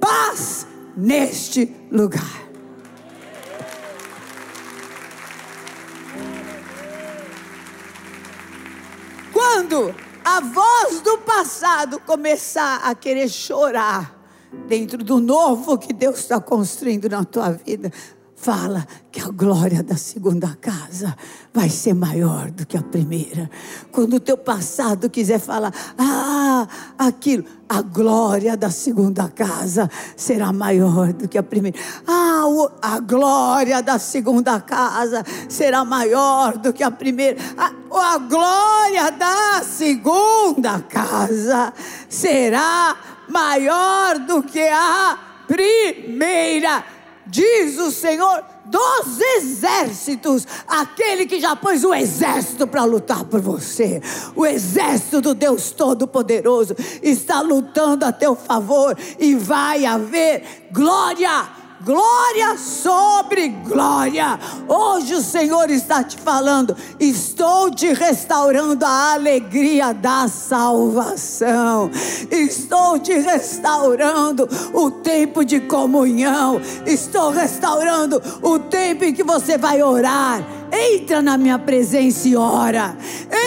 paz 0.00 0.66
neste 0.96 1.74
lugar. 1.90 2.44
Quando 9.32 9.94
a 10.24 10.40
voz 10.40 11.00
do 11.00 11.18
passado 11.18 12.00
começar 12.00 12.80
a 12.84 12.94
querer 12.94 13.28
chorar 13.28 14.14
dentro 14.66 14.98
do 14.98 15.20
novo 15.20 15.76
que 15.76 15.92
Deus 15.92 16.18
está 16.20 16.40
construindo 16.40 17.08
na 17.08 17.24
tua 17.24 17.50
vida, 17.50 17.92
fala 18.44 18.86
que 19.10 19.22
a 19.22 19.28
glória 19.28 19.82
da 19.82 19.96
segunda 19.96 20.54
casa 20.60 21.16
vai 21.52 21.70
ser 21.70 21.94
maior 21.94 22.50
do 22.50 22.66
que 22.66 22.76
a 22.76 22.82
primeira. 22.82 23.50
Quando 23.90 24.16
o 24.16 24.20
teu 24.20 24.36
passado 24.36 25.08
quiser 25.08 25.40
falar, 25.40 25.72
ah, 25.96 26.68
aquilo, 26.98 27.46
a 27.66 27.80
glória 27.80 28.54
da 28.54 28.68
segunda 28.68 29.30
casa 29.30 29.90
será 30.14 30.52
maior 30.52 31.14
do 31.14 31.26
que 31.26 31.38
a 31.38 31.42
primeira. 31.42 31.78
Ah, 32.06 32.44
a 32.82 33.00
glória 33.00 33.80
da 33.80 33.98
segunda 33.98 34.60
casa 34.60 35.24
será 35.48 35.82
maior 35.82 36.58
do 36.58 36.70
que 36.70 36.82
a 36.82 36.90
primeira. 36.90 37.38
A, 37.56 37.72
a 38.14 38.18
glória 38.18 39.10
da 39.10 39.62
segunda 39.62 40.80
casa 40.80 41.72
será 42.10 42.94
maior 43.26 44.18
do 44.18 44.42
que 44.42 44.68
a 44.68 45.18
primeira 45.46 46.93
diz 47.34 47.80
o 47.80 47.90
Senhor 47.90 48.44
dos 48.64 49.20
exércitos, 49.38 50.46
aquele 50.68 51.26
que 51.26 51.40
já 51.40 51.56
pôs 51.56 51.82
o 51.82 51.92
exército 51.92 52.64
para 52.64 52.84
lutar 52.84 53.24
por 53.24 53.40
você, 53.40 54.00
o 54.36 54.46
exército 54.46 55.20
do 55.20 55.34
Deus 55.34 55.72
Todo-Poderoso 55.72 56.76
está 57.02 57.40
lutando 57.40 58.04
a 58.04 58.12
teu 58.12 58.36
favor 58.36 58.96
e 59.18 59.34
vai 59.34 59.84
haver 59.84 60.68
glória 60.70 61.63
glória 61.84 62.56
sobre 62.56 63.48
glória. 63.48 64.38
Hoje 64.66 65.14
o 65.14 65.20
Senhor 65.20 65.70
está 65.70 66.02
te 66.02 66.16
falando: 66.16 66.76
estou 66.98 67.70
te 67.70 67.92
restaurando 67.92 68.84
a 68.84 69.12
alegria 69.12 69.92
da 69.92 70.26
salvação, 70.26 71.90
estou 72.30 72.98
te 72.98 73.12
restaurando 73.18 74.48
o 74.72 74.90
tempo 74.90 75.44
de 75.44 75.60
comunhão, 75.60 76.60
estou 76.86 77.30
restaurando 77.30 78.20
o 78.42 78.58
tempo 78.58 79.04
em 79.04 79.12
que 79.12 79.22
você 79.22 79.58
vai 79.58 79.82
orar 79.82 80.42
Entra 80.74 81.22
na 81.22 81.38
minha 81.38 81.56
presença 81.56 82.28
e 82.28 82.34
ora. 82.34 82.96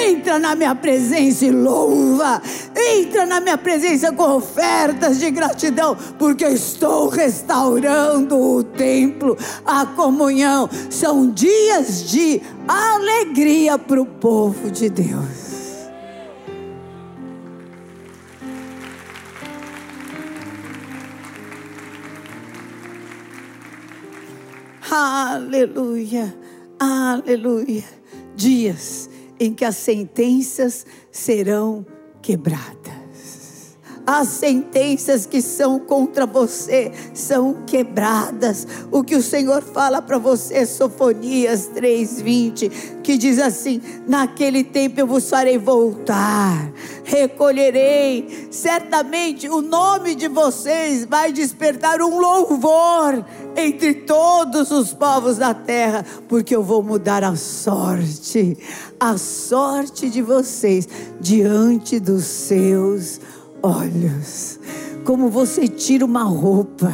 Entra 0.06 0.40
na 0.40 0.56
minha 0.56 0.74
presença 0.74 1.46
e 1.46 1.52
louva. 1.52 2.42
Entra 2.74 3.26
na 3.26 3.42
minha 3.42 3.58
presença 3.58 4.14
com 4.14 4.38
ofertas 4.38 5.20
de 5.20 5.30
gratidão, 5.30 5.98
porque 6.18 6.46
estou 6.46 7.10
restaurando 7.10 8.40
o 8.40 8.64
templo, 8.64 9.38
a 9.66 9.86
comunhão. 9.86 10.70
São 10.90 11.30
dias 11.30 12.10
de 12.10 12.42
alegria 12.66 13.78
para 13.78 14.02
o 14.02 14.06
povo 14.06 14.72
de 14.72 14.90
Deus. 14.90 15.48
Aleluia. 24.90 26.47
Aleluia. 26.80 27.84
Dias 28.36 29.10
em 29.40 29.54
que 29.54 29.66
as 29.66 29.76
sentenças 29.76 30.86
serão 31.12 31.86
quebradas. 32.22 32.77
As 34.08 34.30
sentenças 34.30 35.26
que 35.26 35.42
são 35.42 35.78
contra 35.78 36.26
você 36.26 36.94
são 37.14 37.66
quebradas. 37.68 38.66
O 38.90 39.04
que 39.04 39.18
o 39.18 39.22
Senhor 39.22 39.62
fala 39.62 40.02
para 40.02 40.18
você, 40.18 40.66
Sofonias 40.66 41.70
3:20, 41.76 43.02
que 43.04 43.18
diz 43.18 43.38
assim: 43.38 43.82
Naquele 44.08 44.64
tempo 44.64 45.02
eu 45.02 45.06
vos 45.06 45.30
farei 45.30 45.58
voltar, 45.58 46.72
recolherei. 47.04 48.48
Certamente 48.50 49.50
o 49.50 49.62
nome 49.62 50.16
de 50.16 50.30
vocês 50.30 51.04
vai 51.04 51.34
despertar 51.34 52.02
um 52.02 52.18
louvor 52.18 53.26
entre 53.58 53.94
todos 53.94 54.72
os 54.72 54.94
povos 54.94 55.36
da 55.36 55.54
terra, 55.54 56.06
porque 56.30 56.56
eu 56.56 56.64
vou 56.64 56.82
mudar 56.82 57.26
a 57.26 57.36
sorte, 57.36 58.58
a 58.98 59.18
sorte 59.18 60.10
de 60.10 60.22
vocês 60.22 60.88
diante 61.20 62.00
dos 62.00 62.24
seus 62.24 63.20
olhos. 63.62 64.60
Como 65.04 65.30
você 65.30 65.68
tira 65.68 66.06
uma 66.06 66.24
roupa 66.24 66.94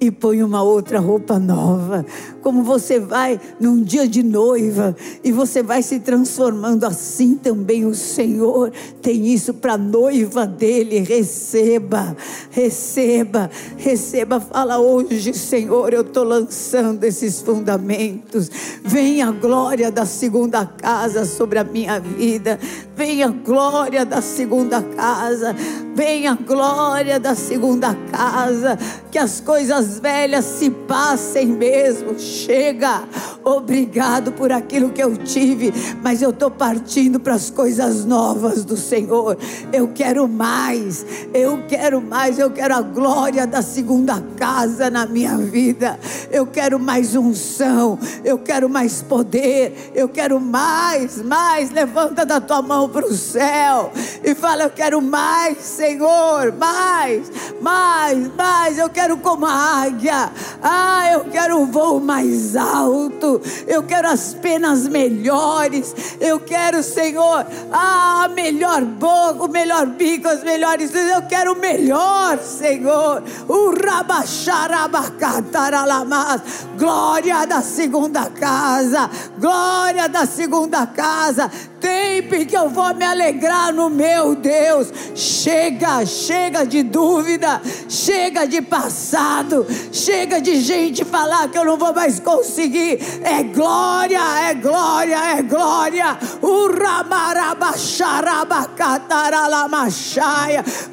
e 0.00 0.10
põe 0.10 0.42
uma 0.42 0.62
outra 0.62 1.00
roupa 1.00 1.38
nova. 1.38 2.06
Como 2.48 2.62
você 2.62 2.98
vai 2.98 3.38
num 3.60 3.82
dia 3.82 4.08
de 4.08 4.22
noiva 4.22 4.96
e 5.22 5.30
você 5.30 5.62
vai 5.62 5.82
se 5.82 6.00
transformando 6.00 6.84
assim 6.84 7.34
também 7.34 7.84
o 7.84 7.94
Senhor 7.94 8.72
tem 9.02 9.26
isso 9.26 9.54
para 9.54 9.74
a 9.74 9.78
noiva 9.78 10.46
dele. 10.46 11.00
Receba, 11.00 12.16
receba, 12.50 13.50
receba. 13.76 14.40
Fala 14.40 14.78
hoje, 14.78 15.32
Senhor, 15.34 15.92
eu 15.92 16.02
estou 16.02 16.24
lançando 16.24 17.04
esses 17.04 17.40
fundamentos. 17.40 18.50
Venha 18.84 19.28
a 19.28 19.32
glória 19.32 19.90
da 19.90 20.04
segunda 20.04 20.64
casa 20.64 21.24
sobre 21.24 21.58
a 21.58 21.64
minha 21.64 21.98
vida. 22.00 22.58
Venha 22.96 23.26
a 23.26 23.30
glória 23.30 24.04
da 24.04 24.20
segunda 24.20 24.82
casa. 24.82 25.54
Venha 25.94 26.32
a 26.32 26.34
glória 26.34 27.18
da 27.18 27.34
segunda 27.34 27.94
casa. 28.10 28.78
Que 29.10 29.18
as 29.18 29.40
coisas 29.40 29.98
velhas 29.98 30.44
se 30.44 30.70
passem 30.70 31.46
mesmo. 31.46 32.18
Chega. 32.38 33.02
Obrigado 33.44 34.32
por 34.32 34.52
aquilo 34.52 34.90
que 34.90 35.02
eu 35.02 35.16
tive, 35.16 35.72
mas 36.02 36.20
eu 36.20 36.30
estou 36.30 36.50
partindo 36.50 37.18
para 37.18 37.34
as 37.34 37.50
coisas 37.50 38.04
novas 38.04 38.64
do 38.64 38.76
Senhor. 38.76 39.38
Eu 39.72 39.88
quero 39.88 40.28
mais. 40.28 41.04
Eu 41.32 41.64
quero 41.66 42.00
mais. 42.00 42.38
Eu 42.38 42.50
quero 42.50 42.74
a 42.74 42.82
glória 42.82 43.46
da 43.46 43.62
segunda 43.62 44.22
casa 44.36 44.90
na 44.90 45.06
minha 45.06 45.36
vida. 45.36 45.98
Eu 46.30 46.46
quero 46.46 46.78
mais 46.78 47.16
unção. 47.16 47.98
Eu 48.24 48.38
quero 48.38 48.68
mais 48.68 49.02
poder. 49.02 49.92
Eu 49.94 50.08
quero 50.08 50.38
mais, 50.40 51.22
mais. 51.22 51.70
Levanta 51.70 52.24
da 52.26 52.40
tua 52.40 52.60
mão 52.60 52.88
para 52.88 53.06
o 53.06 53.14
céu 53.14 53.90
e 54.22 54.34
fala: 54.34 54.64
Eu 54.64 54.70
quero 54.70 55.00
mais, 55.00 55.58
Senhor. 55.58 56.52
Mais, 56.52 57.30
mais, 57.60 58.30
mais. 58.36 58.78
Eu 58.78 58.90
quero 58.90 59.16
como 59.16 59.46
a 59.46 59.82
águia. 59.82 60.30
Ah, 60.62 61.12
eu 61.12 61.24
quero 61.24 61.62
o 61.62 61.66
voo 61.66 61.98
mais 61.98 62.27
alto. 62.56 63.40
Eu 63.66 63.82
quero 63.82 64.08
as 64.08 64.32
penas 64.34 64.88
melhores. 64.88 65.94
Eu 66.20 66.38
quero, 66.40 66.82
Senhor, 66.82 67.46
ah, 67.72 68.24
a 68.24 68.28
melhor 68.28 68.84
boca, 68.84 69.44
o 69.44 69.48
melhor 69.48 69.86
bico, 69.86 70.28
as 70.28 70.42
melhores. 70.42 70.94
Eu 70.94 71.22
quero 71.22 71.52
o 71.52 71.58
melhor, 71.58 72.38
Senhor. 72.38 73.22
O 73.48 73.72
rabacharabacataralamás. 73.84 76.42
Glória 76.78 77.46
da 77.46 77.62
segunda 77.62 78.28
casa. 78.30 79.10
Glória 79.38 80.08
da 80.08 80.26
segunda 80.26 80.86
casa. 80.86 81.50
Tempo 81.80 82.34
em 82.34 82.44
que 82.44 82.56
eu 82.56 82.68
vou 82.68 82.92
me 82.94 83.04
alegrar 83.04 83.72
no 83.72 83.88
meu 83.88 84.34
Deus. 84.34 84.92
Chega, 85.14 86.04
chega 86.04 86.64
de 86.64 86.82
dúvida, 86.82 87.60
chega 87.88 88.46
de 88.46 88.60
passado, 88.60 89.66
chega 89.92 90.40
de 90.40 90.60
gente 90.60 91.04
falar 91.04 91.48
que 91.48 91.56
eu 91.56 91.64
não 91.64 91.76
vou 91.76 91.94
mais 91.94 92.18
conseguir. 92.18 92.98
É 93.22 93.44
glória, 93.44 94.20
é 94.48 94.54
glória, 94.54 95.16
é 95.38 95.42
glória. 95.42 96.18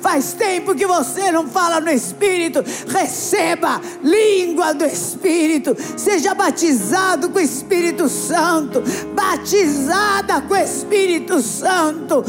Faz 0.02 0.34
tempo 0.34 0.76
que 0.76 0.86
você 0.86 1.32
não 1.32 1.48
fala 1.48 1.82
no 1.82 1.90
Espírito. 1.90 2.64
Receba 2.88 3.82
língua 4.04 4.74
do 4.74 4.86
Espírito. 4.86 5.76
Seja 5.98 6.36
batizado 6.36 7.30
com 7.30 7.40
o 7.40 7.42
Espírito 7.42 8.08
Santo. 8.08 8.84
Batizada 9.16 10.42
com 10.42 10.54
o 10.54 10.58
Espírito 10.58 10.75
Espírito 10.76 11.42
Santo. 11.42 12.24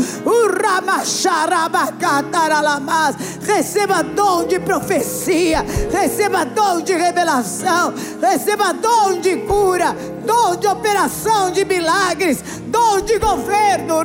Receba 3.43 4.03
dom 4.03 4.47
de 4.47 4.61
profecia, 4.61 5.65
receba 5.91 6.45
dom 6.45 6.81
de 6.81 6.93
revelação, 6.95 7.93
receba 8.21 8.73
dom 8.73 9.21
de 9.21 9.37
cura, 9.39 9.95
dom 10.25 10.57
de 10.57 10.67
operação 10.67 11.51
de 11.51 11.65
milagres, 11.65 12.43
dom 12.67 13.01
de 13.01 13.19
governo. 13.19 14.03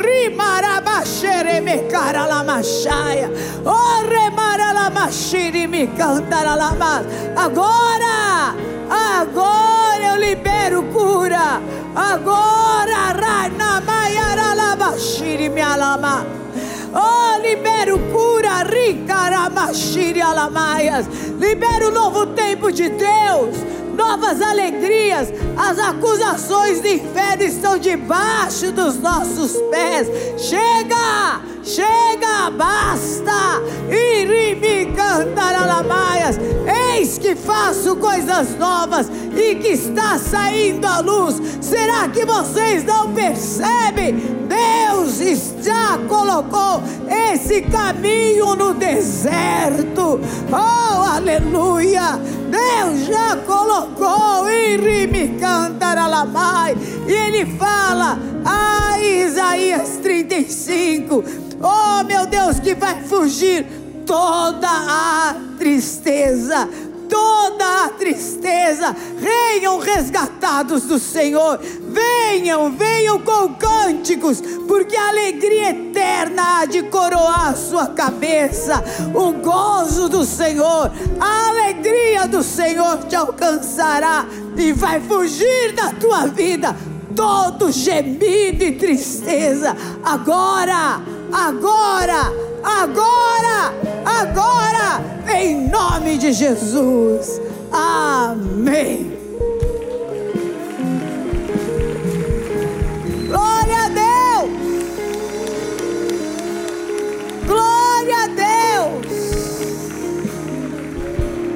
Agora, 7.36 8.56
agora 8.92 10.04
eu 10.12 10.18
libero 10.18 10.84
cura. 10.84 11.60
Agora, 11.96 13.14
Ranamaiaralabashiri 13.14 15.50
me 15.50 15.62
alama. 15.62 16.26
Oh, 16.94 17.38
libero 17.42 17.98
cura, 18.12 18.64
ricaramashiri 18.64 19.21
alamaias. 20.22 21.06
Libero 21.40 21.90
um 21.90 21.94
novo 21.94 22.28
tempo 22.28 22.72
de 22.72 22.90
Deus, 22.90 23.56
novas 23.96 24.42
alegrias. 24.42 25.28
As 25.56 25.78
acusações 25.78 26.82
do 26.82 26.88
inferno 26.88 27.44
estão 27.44 27.78
debaixo 27.78 28.72
dos 28.72 28.98
nossos 28.98 29.54
pés. 29.70 30.08
Chega! 30.38 31.42
Chega, 31.64 32.50
basta! 32.58 33.62
Irimi 33.88 34.94
cantaralabaias. 34.96 36.38
Eis 36.96 37.20
que 37.20 37.36
faço 37.36 37.96
coisas 37.98 38.58
novas 38.58 39.10
e 39.36 39.56
que 39.56 39.70
está 39.70 40.18
saindo 40.18 40.86
à 40.86 41.00
luz. 41.00 41.40
Será 41.62 42.10
que 42.10 42.26
vocês 42.26 42.84
não 42.84 43.14
percebem? 43.14 44.41
Deus 44.52 45.56
já 45.64 45.98
colocou 46.08 46.84
esse 47.08 47.62
caminho 47.62 48.56
no 48.56 48.74
deserto. 48.74 50.20
Oh, 50.52 51.04
aleluia! 51.16 52.20
Deus 52.50 53.08
já 53.08 53.38
colocou 53.46 54.50
Irimi 54.50 55.40
cantaralabaias. 55.40 56.78
E 57.08 57.12
ele 57.12 57.46
fala, 57.58 58.20
ah, 58.46 59.00
Isaías 59.00 59.98
35 60.02 61.24
Oh, 61.64 62.04
meu 62.04 62.26
Deus, 62.26 62.60
que 62.60 62.74
vai 62.74 63.04
fugir 63.04 63.66
toda 64.04 64.68
a 64.68 65.36
tristeza, 65.60 66.68
toda 67.12 67.86
a 67.86 67.90
tristeza. 67.90 68.96
Venham 69.18 69.78
resgatados 69.78 70.84
do 70.84 70.98
Senhor. 70.98 71.60
Venham, 71.62 72.72
venham 72.72 73.20
com 73.20 73.54
cânticos, 73.56 74.42
porque 74.66 74.96
a 74.96 75.10
alegria 75.10 75.72
eterna 75.72 76.60
há 76.62 76.66
de 76.66 76.84
coroar 76.84 77.56
sua 77.58 77.88
cabeça. 77.88 78.82
O 79.14 79.34
gozo 79.34 80.08
do 80.08 80.24
Senhor, 80.24 80.90
a 81.20 81.50
alegria 81.50 82.26
do 82.28 82.42
Senhor 82.42 83.00
te 83.10 83.16
alcançará 83.16 84.26
e 84.56 84.72
vai 84.72 85.02
fugir 85.02 85.74
da 85.74 85.92
tua 85.92 86.28
vida 86.28 86.74
todo 87.14 87.72
gemido 87.72 88.64
e 88.64 88.72
tristeza. 88.72 89.76
Agora, 90.04 91.02
agora, 91.32 92.32
agora, 92.64 93.91
agora, 94.06 95.02
em 95.36 95.68
nome 95.68 96.18
de 96.18 96.34
Jesus. 96.34 97.42
Amém. 97.72 99.18
Glória 103.28 103.78
a 103.78 103.90
Deus. 103.90 104.52
Glória 107.48 108.18
a 108.24 108.28
Deus. 108.28 109.08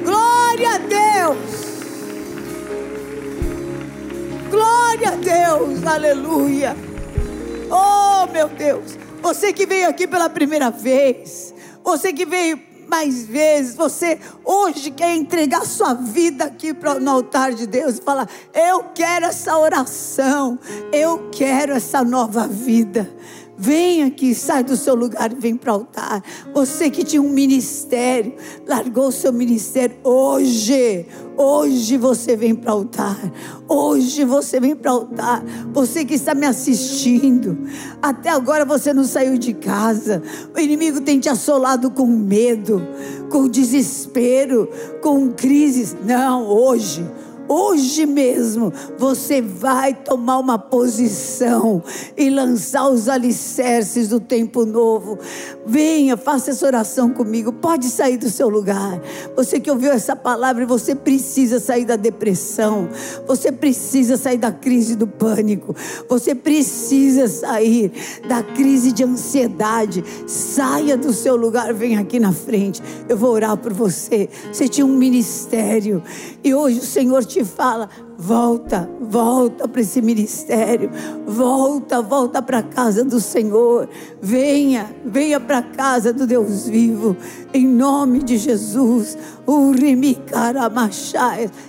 Glória 0.04 0.70
a 0.70 0.78
Deus. 0.78 1.66
Glória 4.50 5.08
a 5.08 5.16
Deus. 5.16 5.86
Aleluia. 5.86 6.76
Oh, 7.70 8.26
meu 8.32 8.48
Deus. 8.48 8.98
Você 9.20 9.52
que 9.52 9.66
veio 9.66 9.88
aqui 9.88 10.06
pela 10.06 10.30
primeira 10.30 10.70
vez. 10.70 11.52
Você 11.86 12.12
que 12.12 12.26
veio 12.26 12.60
mais 12.88 13.26
vezes, 13.26 13.76
você 13.76 14.18
hoje 14.44 14.90
quer 14.90 15.14
entregar 15.14 15.64
sua 15.64 15.94
vida 15.94 16.46
aqui 16.46 16.74
no 17.00 17.10
altar 17.12 17.52
de 17.54 17.64
Deus 17.64 17.98
e 17.98 18.02
falar: 18.02 18.28
Eu 18.52 18.86
quero 18.92 19.26
essa 19.26 19.56
oração, 19.56 20.58
eu 20.92 21.30
quero 21.30 21.74
essa 21.74 22.02
nova 22.02 22.48
vida. 22.48 23.08
Vem 23.58 24.02
aqui, 24.02 24.34
sai 24.34 24.62
do 24.62 24.76
seu 24.76 24.94
lugar 24.94 25.32
e 25.32 25.34
vem 25.34 25.56
para 25.56 25.72
o 25.72 25.76
altar. 25.76 26.22
Você 26.52 26.90
que 26.90 27.02
tinha 27.02 27.22
um 27.22 27.28
ministério, 27.28 28.34
largou 28.66 29.08
o 29.08 29.12
seu 29.12 29.32
ministério 29.32 29.96
hoje. 30.04 31.06
Hoje 31.36 31.96
você 31.96 32.36
vem 32.36 32.54
para 32.54 32.74
o 32.74 32.78
altar. 32.78 33.18
Hoje 33.66 34.24
você 34.24 34.60
vem 34.60 34.76
para 34.76 34.92
o 34.92 34.96
altar. 34.96 35.42
Você 35.72 36.04
que 36.04 36.14
está 36.14 36.34
me 36.34 36.46
assistindo. 36.46 37.58
Até 38.02 38.28
agora 38.28 38.64
você 38.64 38.92
não 38.92 39.04
saiu 39.04 39.38
de 39.38 39.54
casa. 39.54 40.22
O 40.54 40.60
inimigo 40.60 41.00
tem 41.00 41.18
te 41.18 41.30
assolado 41.30 41.90
com 41.90 42.06
medo, 42.06 42.86
com 43.30 43.48
desespero, 43.48 44.68
com 45.00 45.30
crises. 45.30 45.96
Não, 46.04 46.46
hoje 46.46 47.06
Hoje 47.48 48.06
mesmo 48.06 48.72
você 48.98 49.40
vai 49.40 49.94
tomar 49.94 50.38
uma 50.38 50.58
posição 50.58 51.82
e 52.16 52.28
lançar 52.28 52.88
os 52.88 53.08
alicerces 53.08 54.08
do 54.08 54.18
tempo 54.18 54.64
novo. 54.64 55.18
Venha, 55.64 56.16
faça 56.16 56.50
essa 56.50 56.66
oração 56.66 57.10
comigo. 57.10 57.52
Pode 57.52 57.86
sair 57.86 58.16
do 58.16 58.30
seu 58.30 58.48
lugar. 58.48 59.00
Você 59.36 59.60
que 59.60 59.70
ouviu 59.70 59.92
essa 59.92 60.16
palavra 60.16 60.66
você 60.66 60.94
precisa 60.94 61.60
sair 61.60 61.84
da 61.84 61.96
depressão. 61.96 62.88
Você 63.26 63.52
precisa 63.52 64.16
sair 64.16 64.38
da 64.38 64.52
crise 64.52 64.96
do 64.96 65.06
pânico. 65.06 65.74
Você 66.08 66.34
precisa 66.34 67.28
sair 67.28 67.92
da 68.28 68.42
crise 68.42 68.92
de 68.92 69.04
ansiedade. 69.04 70.04
Saia 70.26 70.96
do 70.96 71.12
seu 71.12 71.36
lugar, 71.36 71.72
vem 71.72 71.96
aqui 71.96 72.18
na 72.18 72.32
frente. 72.32 72.82
Eu 73.08 73.16
vou 73.16 73.30
orar 73.30 73.56
por 73.56 73.72
você. 73.72 74.28
Você 74.52 74.68
tinha 74.68 74.86
um 74.86 74.96
ministério 74.96 76.02
e 76.42 76.54
hoje 76.54 76.80
o 76.80 76.84
Senhor 76.84 77.24
te 77.24 77.35
te 77.36 77.44
fala: 77.44 77.88
volta, 78.18 78.88
volta 79.00 79.68
para 79.68 79.80
esse 79.80 80.00
ministério, 80.00 80.90
volta, 81.26 82.00
volta 82.00 82.40
para 82.40 82.58
a 82.58 82.62
casa 82.62 83.04
do 83.04 83.20
Senhor, 83.20 83.88
venha, 84.20 84.94
venha 85.04 85.38
para 85.38 85.58
a 85.58 85.62
casa 85.62 86.12
do 86.12 86.26
Deus 86.26 86.66
vivo, 86.66 87.16
em 87.52 87.66
nome 87.66 88.22
de 88.22 88.36
Jesus. 88.36 89.16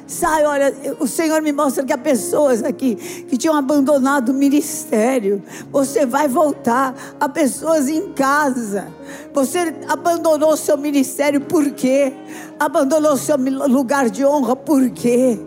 Sai, 0.08 0.46
olha, 0.46 0.74
o 1.00 1.08
Senhor 1.08 1.42
me 1.42 1.52
mostra 1.52 1.84
que 1.84 1.94
há 1.94 1.98
pessoas 1.98 2.64
aqui 2.64 2.96
que 2.96 3.38
tinham 3.38 3.56
abandonado 3.56 4.30
o 4.30 4.34
ministério. 4.34 5.44
Você 5.72 6.06
vai 6.06 6.28
voltar. 6.28 6.96
Há 7.20 7.30
pessoas 7.30 7.88
em 7.88 8.14
casa. 8.14 8.88
Você 9.34 9.76
abandonou 9.88 10.58
seu 10.58 10.78
ministério 10.78 11.42
por 11.42 11.70
quê? 11.72 12.12
Abandonou 12.60 13.16
seu 13.16 13.38
lugar 13.68 14.10
de 14.10 14.26
honra 14.26 14.56
por 14.56 14.90
quê? 14.90 15.40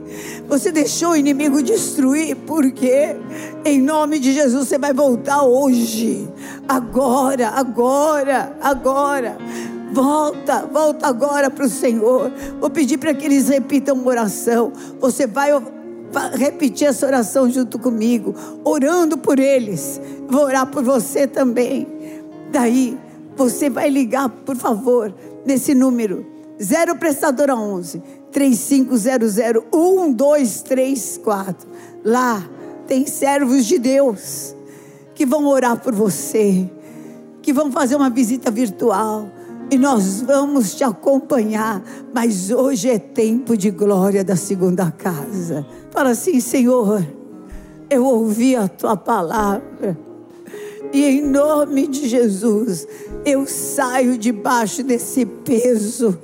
Você 0.49 0.71
deixou 0.71 0.90
o 1.11 1.17
inimigo 1.17 1.63
destruir 1.63 2.35
por 2.37 2.71
quê? 2.73 3.17
Em 3.65 3.81
nome 3.81 4.19
de 4.19 4.33
Jesus 4.33 4.69
você 4.69 4.79
vai 4.79 4.93
voltar 4.93 5.43
hoje. 5.43 6.29
Agora, 6.69 7.49
agora, 7.49 8.57
agora. 8.61 9.39
Volta, 9.93 10.67
volta 10.67 11.07
agora 11.07 11.51
para 11.51 11.65
o 11.65 11.69
Senhor. 11.69 12.33
Vou 12.61 12.71
pedir 12.71 12.99
para 12.99 13.15
que 13.15 13.25
eles 13.25 13.49
repitam 13.49 13.95
uma 13.95 14.09
oração. 14.09 14.73
Você 15.01 15.27
vai 15.27 15.51
repetir 16.35 16.89
essa 16.89 17.07
oração 17.07 17.51
junto 17.51 17.79
comigo, 17.79 18.35
orando 18.65 19.17
por 19.17 19.39
eles. 19.39 20.01
Vou 20.29 20.43
orar 20.43 20.67
por 20.67 20.83
você 20.83 21.27
também. 21.27 21.87
Daí, 22.51 22.99
você 23.37 23.71
vai 23.71 23.89
ligar, 23.89 24.29
por 24.29 24.57
favor, 24.57 25.15
nesse 25.45 25.75
número 25.75 26.27
0 26.63 26.97
prestadora 26.97 27.57
11 27.57 28.03
3500 28.33 29.37
1234. 29.73 31.69
Lá 32.05 32.43
tem 32.87 33.07
servos 33.07 33.67
de 33.67 33.79
Deus 33.79 34.55
que 35.15 35.27
vão 35.27 35.47
orar 35.47 35.79
por 35.81 35.95
você, 35.95 36.71
que 37.43 37.53
vão 37.53 37.71
fazer 37.71 37.97
uma 37.97 38.11
visita 38.11 38.51
virtual 38.51 39.29
e 39.71 39.79
nós 39.79 40.21
vamos 40.23 40.75
te 40.75 40.83
acompanhar, 40.83 41.83
mas 42.13 42.51
hoje 42.51 42.91
é 42.91 42.99
tempo 42.99 43.57
de 43.57 43.71
glória 43.71 44.25
da 44.25 44.35
segunda 44.35 44.91
casa. 44.91 45.65
Fala 45.91 46.11
assim, 46.11 46.41
Senhor, 46.41 47.07
eu 47.89 48.05
ouvi 48.05 48.57
a 48.57 48.67
tua 48.67 48.97
palavra 48.97 49.97
e 50.93 51.05
em 51.05 51.23
nome 51.23 51.87
de 51.87 52.09
Jesus, 52.09 52.87
eu 53.25 53.47
saio 53.47 54.19
debaixo 54.19 54.83
desse 54.83 55.25
peso, 55.25 56.19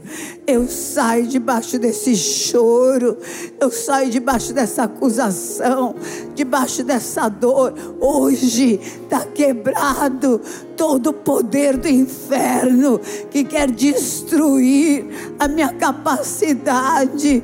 eu 0.44 0.66
saio 0.66 1.26
debaixo 1.26 1.78
desse 1.78 2.16
choro, 2.16 3.16
eu 3.60 3.70
saio 3.70 4.10
debaixo 4.10 4.52
dessa 4.52 4.84
acusação, 4.84 5.94
debaixo 6.34 6.82
dessa 6.82 7.28
dor. 7.28 7.74
Hoje 8.00 8.80
está 9.04 9.20
quebrado 9.24 10.40
todo 10.76 11.10
o 11.10 11.14
poder 11.14 11.76
do 11.76 11.88
inferno 11.88 13.00
que 13.30 13.44
quer 13.44 13.70
destruir 13.70 15.06
a 15.38 15.46
minha 15.46 15.72
capacidade 15.72 17.42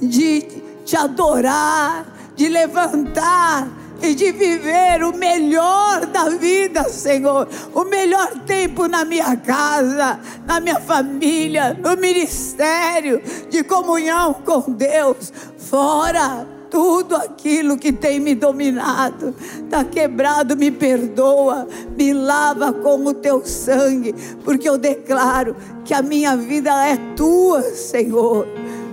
de 0.00 0.44
te 0.84 0.96
adorar, 0.96 2.32
de 2.34 2.48
levantar 2.48 3.83
e 4.04 4.14
de 4.14 4.32
viver 4.32 5.02
o 5.02 5.16
melhor 5.16 6.06
da 6.06 6.28
vida, 6.28 6.88
Senhor. 6.88 7.48
O 7.74 7.84
melhor 7.84 8.28
tempo 8.40 8.86
na 8.86 9.04
minha 9.04 9.36
casa, 9.36 10.20
na 10.46 10.60
minha 10.60 10.80
família, 10.80 11.74
no 11.74 11.96
ministério, 11.96 13.22
de 13.48 13.64
comunhão 13.64 14.34
com 14.34 14.72
Deus. 14.72 15.32
Fora 15.56 16.46
tudo 16.70 17.16
aquilo 17.16 17.78
que 17.78 17.92
tem 17.92 18.20
me 18.20 18.34
dominado. 18.34 19.34
Está 19.64 19.84
quebrado, 19.84 20.56
me 20.56 20.70
perdoa, 20.70 21.66
me 21.96 22.12
lava 22.12 22.72
com 22.72 23.06
o 23.06 23.14
teu 23.14 23.46
sangue, 23.46 24.14
porque 24.44 24.68
eu 24.68 24.76
declaro 24.76 25.56
que 25.84 25.94
a 25.94 26.02
minha 26.02 26.36
vida 26.36 26.70
é 26.86 26.96
tua, 27.16 27.62
Senhor. 27.62 28.46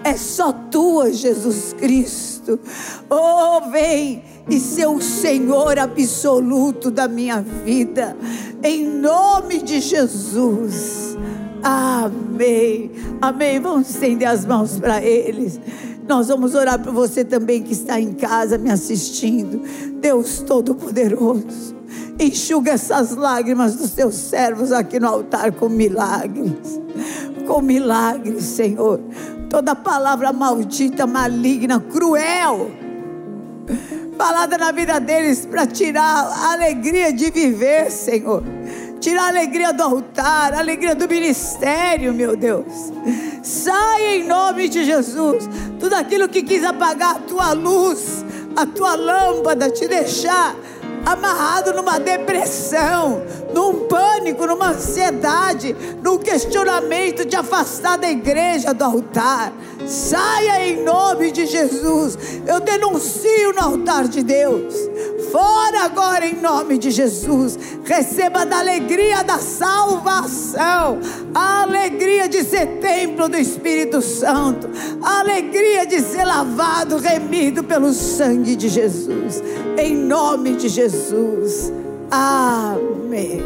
É 0.04 0.16
só 0.16 0.52
tua, 0.52 1.12
Jesus 1.12 1.74
Cristo. 1.74 2.60
Oh, 3.10 3.70
vem 3.70 4.31
e 4.50 4.60
ser 4.60 4.88
o 4.88 5.02
Senhor 5.02 5.78
absoluto 5.78 6.90
da 6.90 7.08
minha 7.08 7.42
vida, 7.42 8.16
em 8.64 8.86
nome 8.86 9.62
de 9.62 9.80
Jesus. 9.80 11.18
Amém. 11.64 12.92
Amém. 13.22 13.60
Vamos 13.60 13.90
estender 13.90 14.28
as 14.28 14.46
mãos 14.46 14.80
para 14.80 15.02
eles. 15.02 15.60
Nós 16.08 16.28
vamos 16.28 16.56
orar 16.56 16.80
por 16.80 16.92
você 16.92 17.24
também 17.24 17.62
que 17.62 17.74
está 17.74 18.00
em 18.00 18.14
casa 18.14 18.58
me 18.58 18.72
assistindo. 18.72 19.62
Deus 20.00 20.40
Todo-Poderoso, 20.40 21.76
enxuga 22.20 22.72
essas 22.72 23.16
lágrimas 23.16 23.76
dos 23.76 23.92
teus 23.92 24.16
servos 24.16 24.72
aqui 24.72 25.00
no 25.00 25.08
altar 25.08 25.52
com 25.52 25.70
milagres. 25.70 26.80
Com 27.48 27.62
milagres, 27.62 28.44
Senhor. 28.44 29.00
Toda 29.50 29.76
palavra 29.76 30.34
maldita, 30.34 31.06
maligna, 31.06 31.80
cruel 31.80 32.72
falada 34.22 34.56
na 34.56 34.72
vida 34.72 35.00
deles 35.00 35.48
para 35.48 35.66
tirar 35.66 36.04
a 36.04 36.52
alegria 36.52 37.12
de 37.12 37.32
viver, 37.32 37.90
Senhor. 37.90 38.44
Tirar 39.00 39.24
a 39.24 39.28
alegria 39.30 39.74
do 39.74 39.82
altar, 39.82 40.54
a 40.54 40.60
alegria 40.60 40.94
do 40.94 41.10
ministério, 41.10 42.14
meu 42.14 42.36
Deus. 42.36 42.94
Sai 43.42 44.18
em 44.18 44.28
nome 44.28 44.70
de 44.70 44.86
Jesus. 44.86 45.50
Tudo 45.80 45.96
aquilo 45.96 46.30
que 46.30 46.44
quis 46.44 46.64
apagar 46.64 47.16
a 47.16 47.20
tua 47.20 47.54
luz, 47.54 48.24
a 48.56 48.64
tua 48.64 48.94
lâmpada, 48.94 49.72
te 49.72 49.88
deixar 49.88 50.56
amarrado 51.04 51.74
numa 51.74 52.00
depressão, 52.00 53.24
num 53.54 53.88
pânico, 53.88 54.46
numa 54.46 54.70
ansiedade, 54.70 55.76
num 56.02 56.18
questionamento 56.18 57.26
de 57.26 57.36
afastar 57.36 57.98
da 57.98 58.10
igreja 58.10 58.74
do 58.74 58.84
altar. 58.84 59.54
Saia 59.86 60.68
em 60.68 60.84
nome 60.84 61.32
de 61.32 61.46
Jesus. 61.46 62.18
Eu 62.46 62.60
denuncio 62.60 63.54
no 63.54 63.62
altar 63.62 64.08
de 64.08 64.24
Deus. 64.24 64.74
Fora 65.32 65.86
agora 65.86 66.26
em 66.26 66.36
nome 66.36 66.78
de 66.78 66.92
Jesus. 66.92 67.58
Receba 67.86 68.46
da 68.46 68.60
alegria 68.60 69.24
da 69.24 69.40
salvação, 69.40 71.00
a 71.34 71.62
alegria 71.62 72.28
de 72.28 72.44
ser 72.44 72.80
templo 72.80 73.30
do 73.30 73.38
Espírito 73.38 74.02
Santo, 74.02 74.70
a 75.02 75.20
alegria 75.22 75.86
de 75.86 76.02
ser 76.02 76.26
lavado, 76.26 76.98
remido 76.98 77.64
pelo 77.64 77.94
sangue 77.94 78.56
de 78.56 78.68
Jesus. 78.68 79.42
Em 79.78 79.96
nome 79.96 80.56
de 80.56 80.68
Jesus. 80.68 81.81
Amém. 82.12 83.42